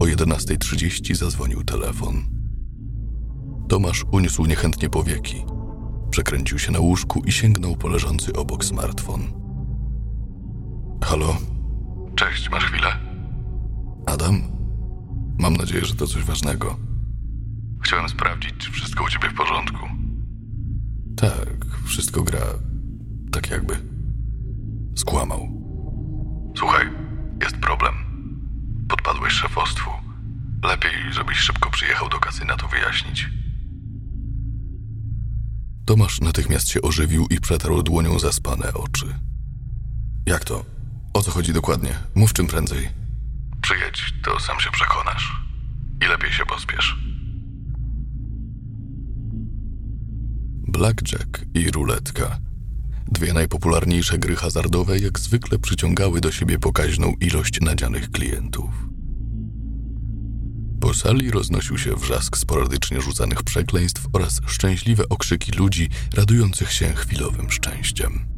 [0.00, 2.22] O 11.30 zadzwonił telefon.
[3.68, 5.44] Tomasz uniósł niechętnie powieki.
[6.10, 9.20] Przekręcił się na łóżku i sięgnął po leżący obok smartfon.
[11.04, 11.36] Halo?
[12.16, 12.88] Cześć, masz chwilę?
[14.06, 14.55] Adam?
[15.38, 16.76] Mam nadzieję, że to coś ważnego.
[17.82, 19.86] Chciałem sprawdzić, czy wszystko u ciebie w porządku.
[21.16, 22.40] Tak, wszystko gra
[23.32, 23.76] tak jakby.
[24.96, 25.48] Skłamał.
[26.58, 26.86] Słuchaj,
[27.42, 27.94] jest problem.
[28.88, 29.90] Podpadłeś szefostwu.
[30.62, 33.28] Lepiej, żebyś szybko przyjechał do kasyna to wyjaśnić.
[35.84, 39.06] Tomasz natychmiast się ożywił i przetarł dłonią zaspane oczy.
[40.26, 40.64] Jak to?
[41.14, 41.94] O co chodzi dokładnie?
[42.14, 42.88] Mów czym prędzej.
[43.66, 45.32] Przyjedź, to sam się przekonasz.
[46.04, 46.96] I lepiej się pospiesz.
[50.68, 52.38] Blackjack i ruletka.
[53.06, 58.70] Dwie najpopularniejsze gry hazardowe jak zwykle przyciągały do siebie pokaźną ilość nadzianych klientów.
[60.80, 67.50] Po sali roznosił się wrzask sporadycznie rzucanych przekleństw oraz szczęśliwe okrzyki ludzi radujących się chwilowym
[67.50, 68.35] szczęściem.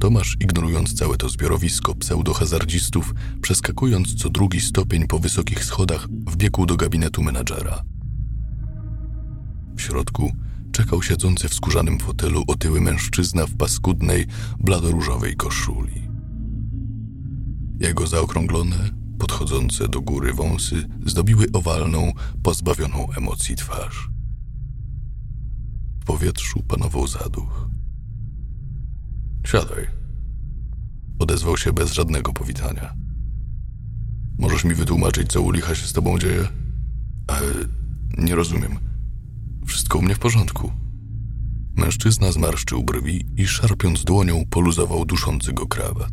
[0.00, 6.76] Tomasz, ignorując całe to zbiorowisko pseudohazardzistów, przeskakując co drugi stopień po wysokich schodach, wbiegł do
[6.76, 7.82] gabinetu menadżera.
[9.76, 10.32] W środku
[10.72, 14.26] czekał siedzący w skórzanym fotelu otyły mężczyzna w paskudnej,
[14.60, 16.08] bladoróżowej koszuli.
[17.80, 24.10] Jego zaokrąglone, podchodzące do góry wąsy zdobiły owalną, pozbawioną emocji twarz.
[26.00, 27.67] W powietrzu panował zaduch.
[29.50, 29.86] Siadaj.
[31.18, 32.94] Odezwał się bez żadnego powitania.
[34.38, 36.48] Możesz mi wytłumaczyć, co u licha się z tobą dzieje?
[37.26, 37.46] Ale
[38.18, 38.78] nie rozumiem.
[39.66, 40.72] Wszystko u mnie w porządku.
[41.76, 46.12] Mężczyzna zmarszczył brwi i szarpiąc dłonią poluzował duszący go krawat.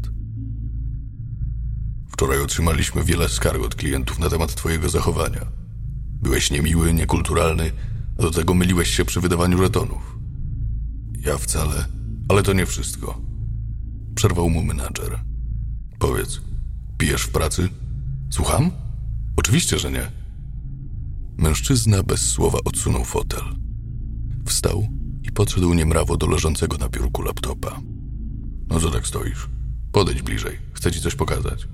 [2.12, 5.46] Wczoraj otrzymaliśmy wiele skarg od klientów na temat twojego zachowania.
[6.22, 7.72] Byłeś niemiły, niekulturalny,
[8.20, 10.18] a do tego myliłeś się przy wydawaniu żetonów.
[11.26, 11.86] Ja wcale,
[12.30, 13.22] ale to nie wszystko.
[14.16, 15.20] Przerwał mu menadżer.
[16.00, 16.42] Powiedz,
[16.98, 17.70] pijesz w pracy?
[18.30, 18.72] Słucham?
[19.36, 20.12] Oczywiście, że nie.
[21.38, 23.44] Mężczyzna bez słowa odsunął fotel.
[24.46, 24.88] Wstał
[25.24, 27.82] i podszedł niemrawo do leżącego na biurku laptopa.
[28.68, 29.50] No co tak stoisz?
[29.92, 31.68] Podejdź bliżej, chcę ci coś pokazać.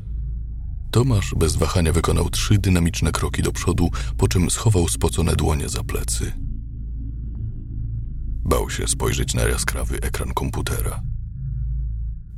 [0.91, 5.83] Tomasz bez wahania wykonał trzy dynamiczne kroki do przodu, po czym schował spocone dłonie za
[5.83, 6.31] plecy.
[8.43, 11.01] Bał się spojrzeć na jaskrawy ekran komputera.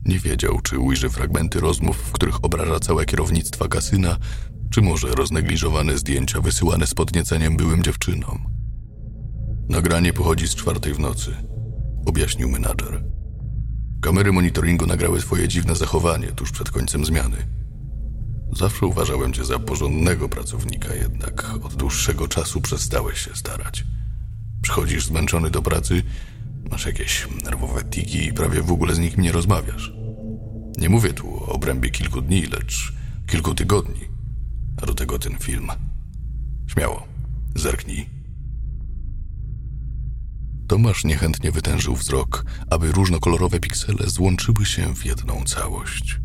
[0.05, 4.17] Nie wiedział, czy ujrzy fragmenty rozmów, w których obraża całe kierownictwa kasyna,
[4.69, 8.45] czy może roznegliżowane zdjęcia wysyłane z podnieceniem byłym dziewczynom.
[9.69, 11.35] Nagranie pochodzi z czwartej w nocy,
[12.05, 13.03] objaśnił menadżer.
[14.01, 17.37] Kamery monitoringu nagrały twoje dziwne zachowanie tuż przed końcem zmiany.
[18.55, 23.85] Zawsze uważałem cię za porządnego pracownika, jednak od dłuższego czasu przestałeś się starać.
[24.63, 26.03] Przychodzisz zmęczony do pracy,
[26.71, 29.93] masz jakieś nerwowe tiki i prawie w ogóle z nikim nie rozmawiasz.
[30.77, 32.93] Nie mówię tu o obrębie kilku dni, lecz
[33.27, 34.01] kilku tygodni.
[34.81, 35.67] A do tego ten film.
[36.67, 37.07] Śmiało,
[37.55, 38.09] zerknij.
[40.67, 46.22] Tomasz niechętnie wytężył wzrok, aby różnokolorowe piksele złączyły się w jedną całość.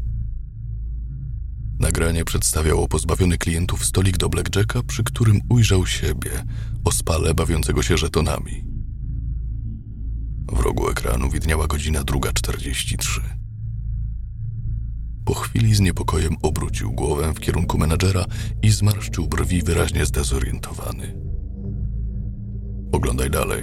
[1.80, 6.30] Nagranie przedstawiało pozbawiony klientów stolik do blackjacka, przy którym ujrzał siebie,
[6.84, 8.64] ospale bawiącego się żetonami.
[10.52, 13.20] W rogu ekranu widniała godzina druga czterdzieści trzy.
[15.24, 18.24] Po chwili z niepokojem obrócił głowę w kierunku menadżera
[18.62, 21.14] i zmarszczył brwi wyraźnie zdezorientowany.
[22.92, 23.62] Oglądaj dalej.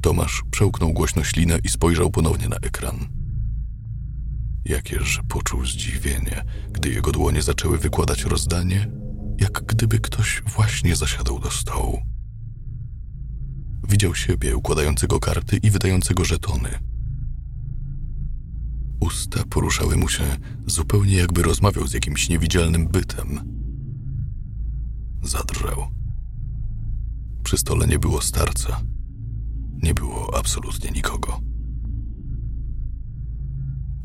[0.00, 3.21] Tomasz przełknął głośno ślinę i spojrzał ponownie na ekran.
[4.64, 8.90] Jakież poczuł zdziwienie, gdy jego dłonie zaczęły wykładać rozdanie,
[9.40, 12.02] jak gdyby ktoś właśnie zasiadał do stołu.
[13.88, 16.68] Widział siebie układającego karty i wydającego żetony.
[19.00, 20.24] Usta poruszały mu się
[20.66, 23.40] zupełnie jakby rozmawiał z jakimś niewidzialnym bytem.
[25.22, 25.88] Zadrżał.
[27.44, 28.80] Przy stole nie było starca.
[29.82, 31.51] Nie było absolutnie nikogo.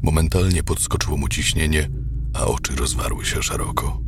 [0.02, 1.90] Momentalnie podskoczyło mu ciśnienie,
[2.34, 4.02] a oczy rozwarły się szeroko.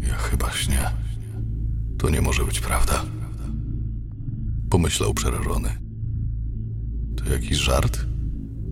[0.00, 0.90] Ja chyba śnię.
[1.98, 3.04] To nie może być prawda.
[4.70, 5.70] Pomyślał przerażony.
[7.16, 8.06] To jakiś żart?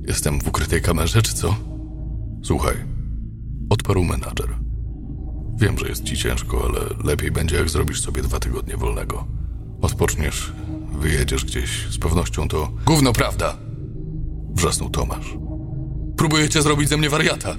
[0.09, 1.57] Jestem w ukrytej kamerze, czy co?
[2.43, 2.75] Słuchaj,
[3.71, 4.59] odparł menadżer.
[5.57, 9.27] Wiem, że jest ci ciężko, ale lepiej będzie, jak zrobisz sobie dwa tygodnie wolnego.
[9.83, 10.53] Odpoczniesz,
[10.93, 12.73] wyjedziesz gdzieś, z pewnością to...
[12.87, 13.57] Gówno prawda!
[14.55, 15.37] Wrzasnął Tomasz.
[16.17, 17.57] Próbujecie zrobić ze mnie wariata.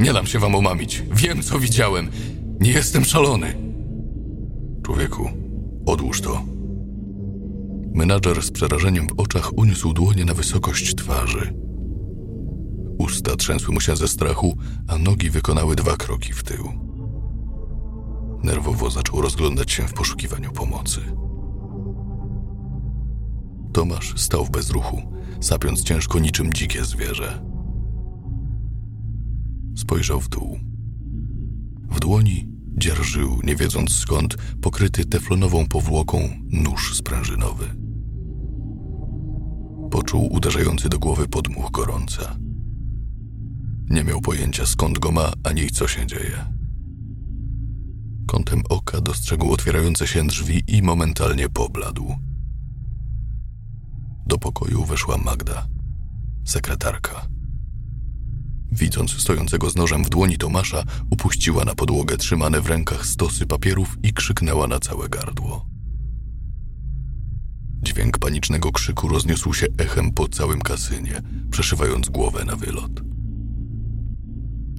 [0.00, 1.02] Nie dam się wam omamić.
[1.12, 2.08] Wiem, co widziałem.
[2.60, 3.54] Nie jestem szalony.
[4.82, 5.30] Człowieku,
[5.86, 6.44] odłóż to.
[7.94, 11.54] Menadżer z przerażeniem w oczach uniósł dłonie na wysokość twarzy.
[12.98, 14.56] Usta trzęsły mu się ze strachu,
[14.88, 16.72] a nogi wykonały dwa kroki w tył.
[18.42, 21.00] Nerwowo zaczął rozglądać się w poszukiwaniu pomocy.
[23.72, 25.02] Tomasz stał w bezruchu,
[25.40, 27.42] sapiąc ciężko niczym dzikie zwierzę.
[29.76, 30.58] Spojrzał w dół.
[31.90, 32.48] W dłoni
[32.78, 37.64] dzierżył, nie wiedząc skąd, pokryty teflonową powłoką nóż sprężynowy.
[39.90, 42.36] Poczuł uderzający do głowy podmuch gorąca.
[43.90, 46.44] Nie miał pojęcia skąd go ma, ani co się dzieje.
[48.26, 52.14] Kątem oka dostrzegł otwierające się drzwi i momentalnie pobladł.
[54.30, 55.66] Do pokoju weszła Magda,
[56.44, 57.26] sekretarka.
[58.72, 63.96] Widząc stojącego z nożem w dłoni Tomasza, upuściła na podłogę trzymane w rękach stosy papierów
[64.02, 65.66] i krzyknęła na całe gardło.
[67.82, 73.00] Dźwięk panicznego krzyku rozniósł się echem po całym kasynie, przeszywając głowę na wylot.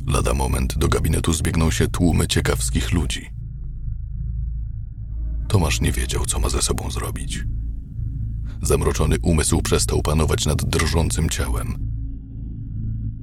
[0.08, 3.30] Lada moment do gabinetu zbiegną się tłumy ciekawskich ludzi.
[5.47, 7.43] Tomasz nie wiedział, co ma ze sobą zrobić.
[8.62, 11.91] Zamroczony umysł przestał panować nad drżącym ciałem.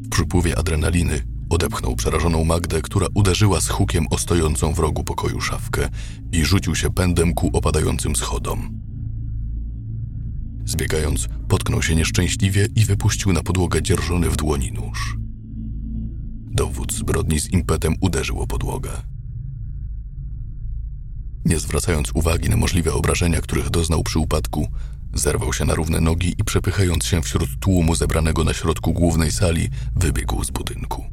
[0.04, 5.40] W przypływie adrenaliny odepchnął przerażoną Magdę, która uderzyła z hukiem o stojącą w rogu pokoju
[5.40, 5.88] szafkę
[6.32, 8.80] i rzucił się pędem ku opadającym schodom.
[10.64, 15.16] Zbiegając, potknął się nieszczęśliwie i wypuścił na podłogę dzierżony w dłoni nóż.
[16.50, 18.90] Dowód zbrodni z impetem uderzył o podłogę.
[21.44, 24.68] Nie zwracając uwagi na możliwe obrażenia, których doznał przy upadku,
[25.14, 29.68] zerwał się na równe nogi i przepychając się wśród tłumu zebranego na środku głównej sali,
[29.96, 31.04] wybiegł z budynku.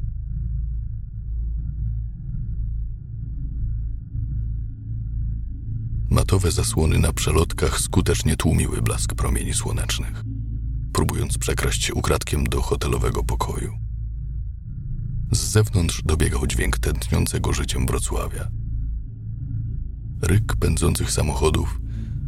[6.10, 10.24] Matowe zasłony na przelotkach skutecznie tłumiły blask promieni słonecznych,
[10.92, 13.72] próbując przekraść się ukradkiem do hotelowego pokoju.
[15.32, 18.48] Z zewnątrz dobiegał dźwięk tętniącego życiem Wrocławia.
[20.22, 21.80] Ryk pędzących samochodów,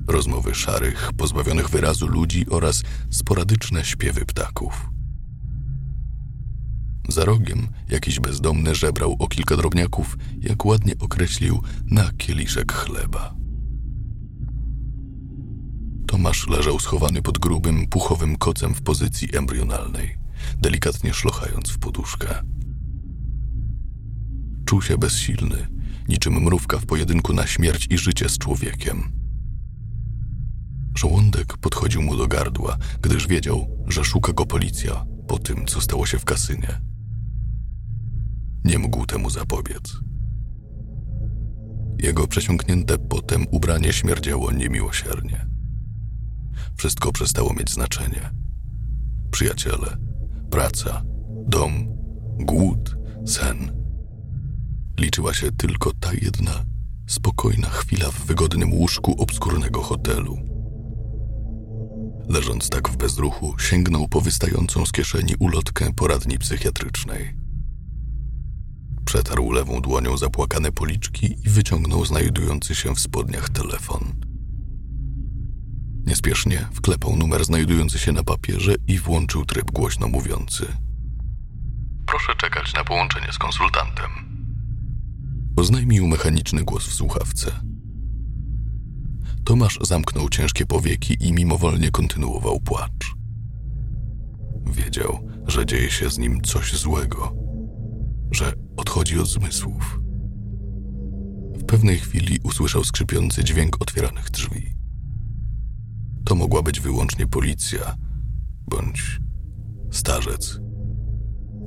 [0.09, 4.91] rozmowy szarych, pozbawionych wyrazu ludzi oraz sporadyczne śpiewy ptaków.
[7.09, 13.35] Za rogiem jakiś bezdomny żebrał o kilka drobniaków, jak ładnie określił, na kieliszek chleba.
[16.07, 20.19] Tomasz leżał schowany pod grubym, puchowym kocem w pozycji embrionalnej,
[20.61, 22.43] delikatnie szlochając w poduszkę.
[24.65, 25.69] Czuł się bezsilny,
[26.09, 29.28] niczym mrówka w pojedynku na śmierć i życie z człowiekiem.
[30.99, 36.07] Żołądek podchodził mu do gardła, gdyż wiedział, że szuka go policja po tym, co stało
[36.07, 36.81] się w kasynie.
[38.65, 39.97] Nie mógł temu zapobiec.
[41.99, 45.47] Jego przesiąknięte potem ubranie śmierdziało niemiłosiernie.
[46.77, 48.31] Wszystko przestało mieć znaczenie.
[49.31, 49.97] Przyjaciele,
[50.51, 51.03] praca,
[51.47, 51.89] dom,
[52.39, 52.97] głód,
[53.27, 53.73] sen.
[55.01, 56.65] Liczyła się tylko ta jedna,
[57.07, 60.58] spokojna chwila w wygodnym łóżku obskurnego hotelu.
[62.29, 67.35] Leżąc tak w bezruchu, sięgnął po wystającą z kieszeni ulotkę poradni psychiatrycznej.
[69.05, 74.13] Przetarł lewą dłonią zapłakane policzki i wyciągnął znajdujący się w spodniach telefon.
[76.07, 80.67] Niespiesznie wklepał numer znajdujący się na papierze i włączył tryb głośno mówiący.
[82.07, 84.11] Proszę czekać na połączenie z konsultantem.
[85.57, 87.61] Oznajmił mechaniczny głos w słuchawce.
[89.49, 93.15] Tomasz zamknął ciężkie powieki i mimowolnie kontynuował płacz.
[94.67, 97.35] Wiedział, że dzieje się z nim coś złego,
[98.31, 100.01] że odchodzi od zmysłów.
[101.55, 104.75] W pewnej chwili usłyszał skrzypiący dźwięk otwieranych drzwi.
[106.25, 107.97] To mogła być wyłącznie policja
[108.71, 109.21] bądź
[109.91, 110.61] starzec.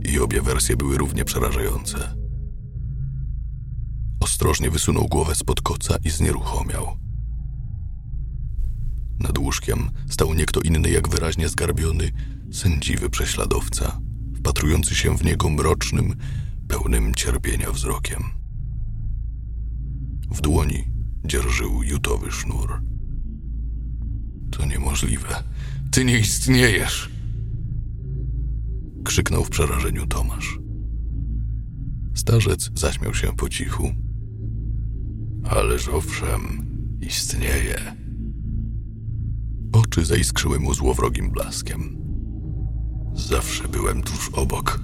[0.05, 2.15] I obie wersje były równie przerażające.
[4.19, 7.01] Ostrożnie wysunął głowę spod koca i znieruchomiał.
[9.21, 12.11] Nad łóżkiem stał nie kto inny jak wyraźnie zgarbiony,
[12.51, 14.01] sędziwy prześladowca,
[14.35, 16.15] wpatrujący się w niego mrocznym,
[16.67, 18.23] pełnym cierpienia wzrokiem.
[20.31, 20.87] W dłoni
[21.25, 22.81] dzierżył jutowy sznur.
[24.51, 25.43] To niemożliwe.
[25.91, 27.09] Ty nie istniejesz!
[29.03, 30.59] Krzyknął w przerażeniu Tomasz.
[32.13, 33.93] Starzec zaśmiał się po cichu.
[35.43, 36.65] Ależ owszem,
[37.01, 38.00] istnieje.
[39.71, 41.97] Oczy zaiskrzyły mu złowrogim blaskiem.
[43.13, 44.79] Zawsze byłem tuż obok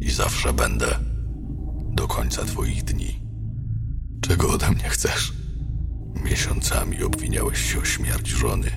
[0.00, 0.98] i zawsze będę
[1.92, 3.20] do końca twoich dni.
[4.20, 5.32] Czego ode mnie chcesz?
[6.24, 8.70] Miesiącami obwiniałeś się o śmierć żony.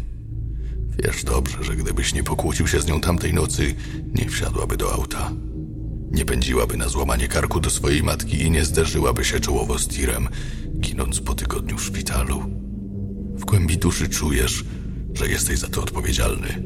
[1.04, 3.76] Wiesz dobrze, że gdybyś nie pokłócił się z nią tamtej nocy,
[4.14, 5.32] nie wsiadłaby do auta.
[6.12, 10.28] Nie pędziłaby na złamanie karku do swojej matki i nie zderzyłaby się czołowo z tirem,
[10.80, 12.40] ginąc po tygodniu w szpitalu.
[13.36, 14.64] W głębi duszy czujesz,
[15.14, 16.64] że jesteś za to odpowiedzialny.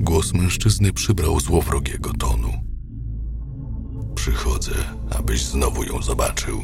[0.00, 2.52] Głos mężczyzny przybrał złowrogiego tonu.
[4.14, 4.72] Przychodzę,
[5.10, 6.62] abyś znowu ją zobaczył.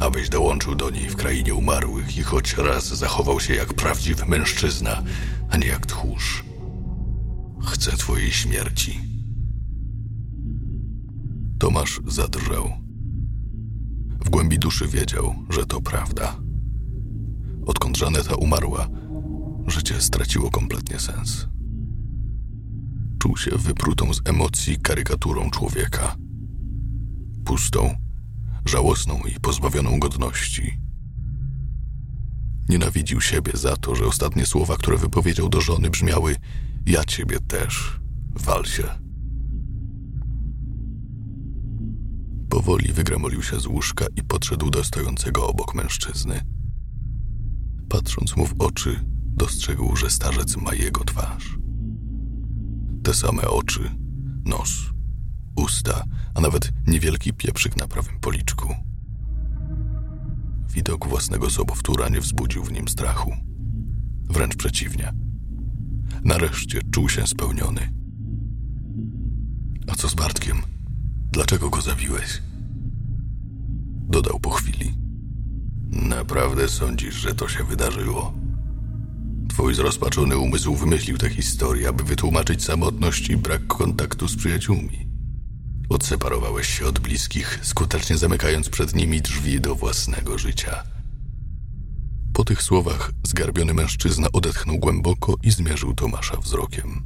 [0.00, 5.02] Abyś dołączył do niej w krainie umarłych i choć raz zachował się jak prawdziwy mężczyzna,
[5.50, 6.44] a nie jak tchórz.
[7.62, 9.00] Chcę twojej śmierci.
[11.58, 12.70] Tomasz zadrżał.
[14.24, 16.43] W głębi duszy wiedział, że to prawda.
[17.66, 18.88] Odkąd Żaneta umarła,
[19.66, 21.48] życie straciło kompletnie sens.
[23.18, 26.16] Czuł się wyprutą z emocji karykaturą człowieka.
[27.44, 27.94] Pustą,
[28.64, 30.78] żałosną i pozbawioną godności.
[32.68, 36.36] Nienawidził siebie za to, że ostatnie słowa, które wypowiedział do żony, brzmiały:
[36.86, 38.00] Ja ciebie też,
[38.34, 38.84] wal się.
[42.48, 46.40] Powoli wygramolił się z łóżka i podszedł do stojącego obok mężczyzny.
[47.88, 51.58] Patrząc mu w oczy, dostrzegł, że starzec ma jego twarz.
[53.02, 53.90] Te same oczy,
[54.44, 54.70] nos,
[55.56, 56.04] usta,
[56.34, 58.74] a nawet niewielki pieprzyk na prawym policzku.
[60.74, 63.36] Widok własnego sobowtóra nie wzbudził w nim strachu.
[64.30, 65.12] Wręcz przeciwnie.
[66.24, 67.92] Nareszcie czuł się spełniony.
[69.88, 70.62] A co z Bartkiem?
[71.32, 72.42] Dlaczego go zabiłeś?
[74.08, 74.83] Dodał po chwili.
[75.94, 78.32] Naprawdę sądzisz, że to się wydarzyło?
[79.48, 85.08] Twój zrozpaczony umysł wymyślił tę historię, aby wytłumaczyć samotność i brak kontaktu z przyjaciółmi.
[85.88, 90.84] Odseparowałeś się od bliskich, skutecznie zamykając przed nimi drzwi do własnego życia.
[92.32, 97.02] Po tych słowach zgarbiony mężczyzna odetchnął głęboko i zmierzył Tomasza wzrokiem.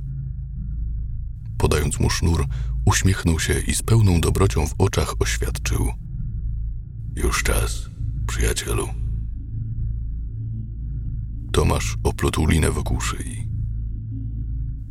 [1.59, 2.47] Podając mu sznur,
[2.85, 5.93] uśmiechnął się i z pełną dobrocią w oczach oświadczył:
[7.17, 7.89] Już czas,
[8.29, 8.89] przyjacielu.
[11.53, 13.49] Tomasz oplótł linę wokół szyi.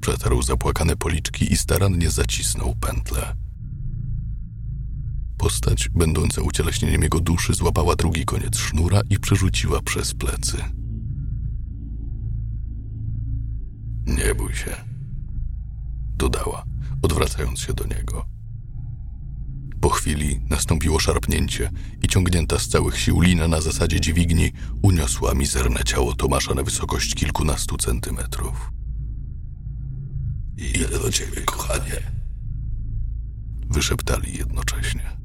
[0.02, 3.36] Przetarł zapłakane policzki i starannie zacisnął pętlę.
[5.38, 10.58] Postać, będąca ucieleśnieniem jego duszy, złapała drugi koniec sznura i przerzuciła przez plecy.
[14.06, 14.76] Nie bój się,
[16.16, 16.64] dodała,
[17.02, 18.37] odwracając się do niego.
[19.82, 21.72] Po chwili nastąpiło szarpnięcie
[22.04, 24.52] i ciągnięta z całych sił lina na zasadzie dźwigni
[24.82, 28.72] uniosła mizerne ciało Tomasza na wysokość kilkunastu centymetrów.
[30.58, 32.12] Idę do ciebie, kochanie.
[33.70, 35.18] Wyszeptali jednocześnie.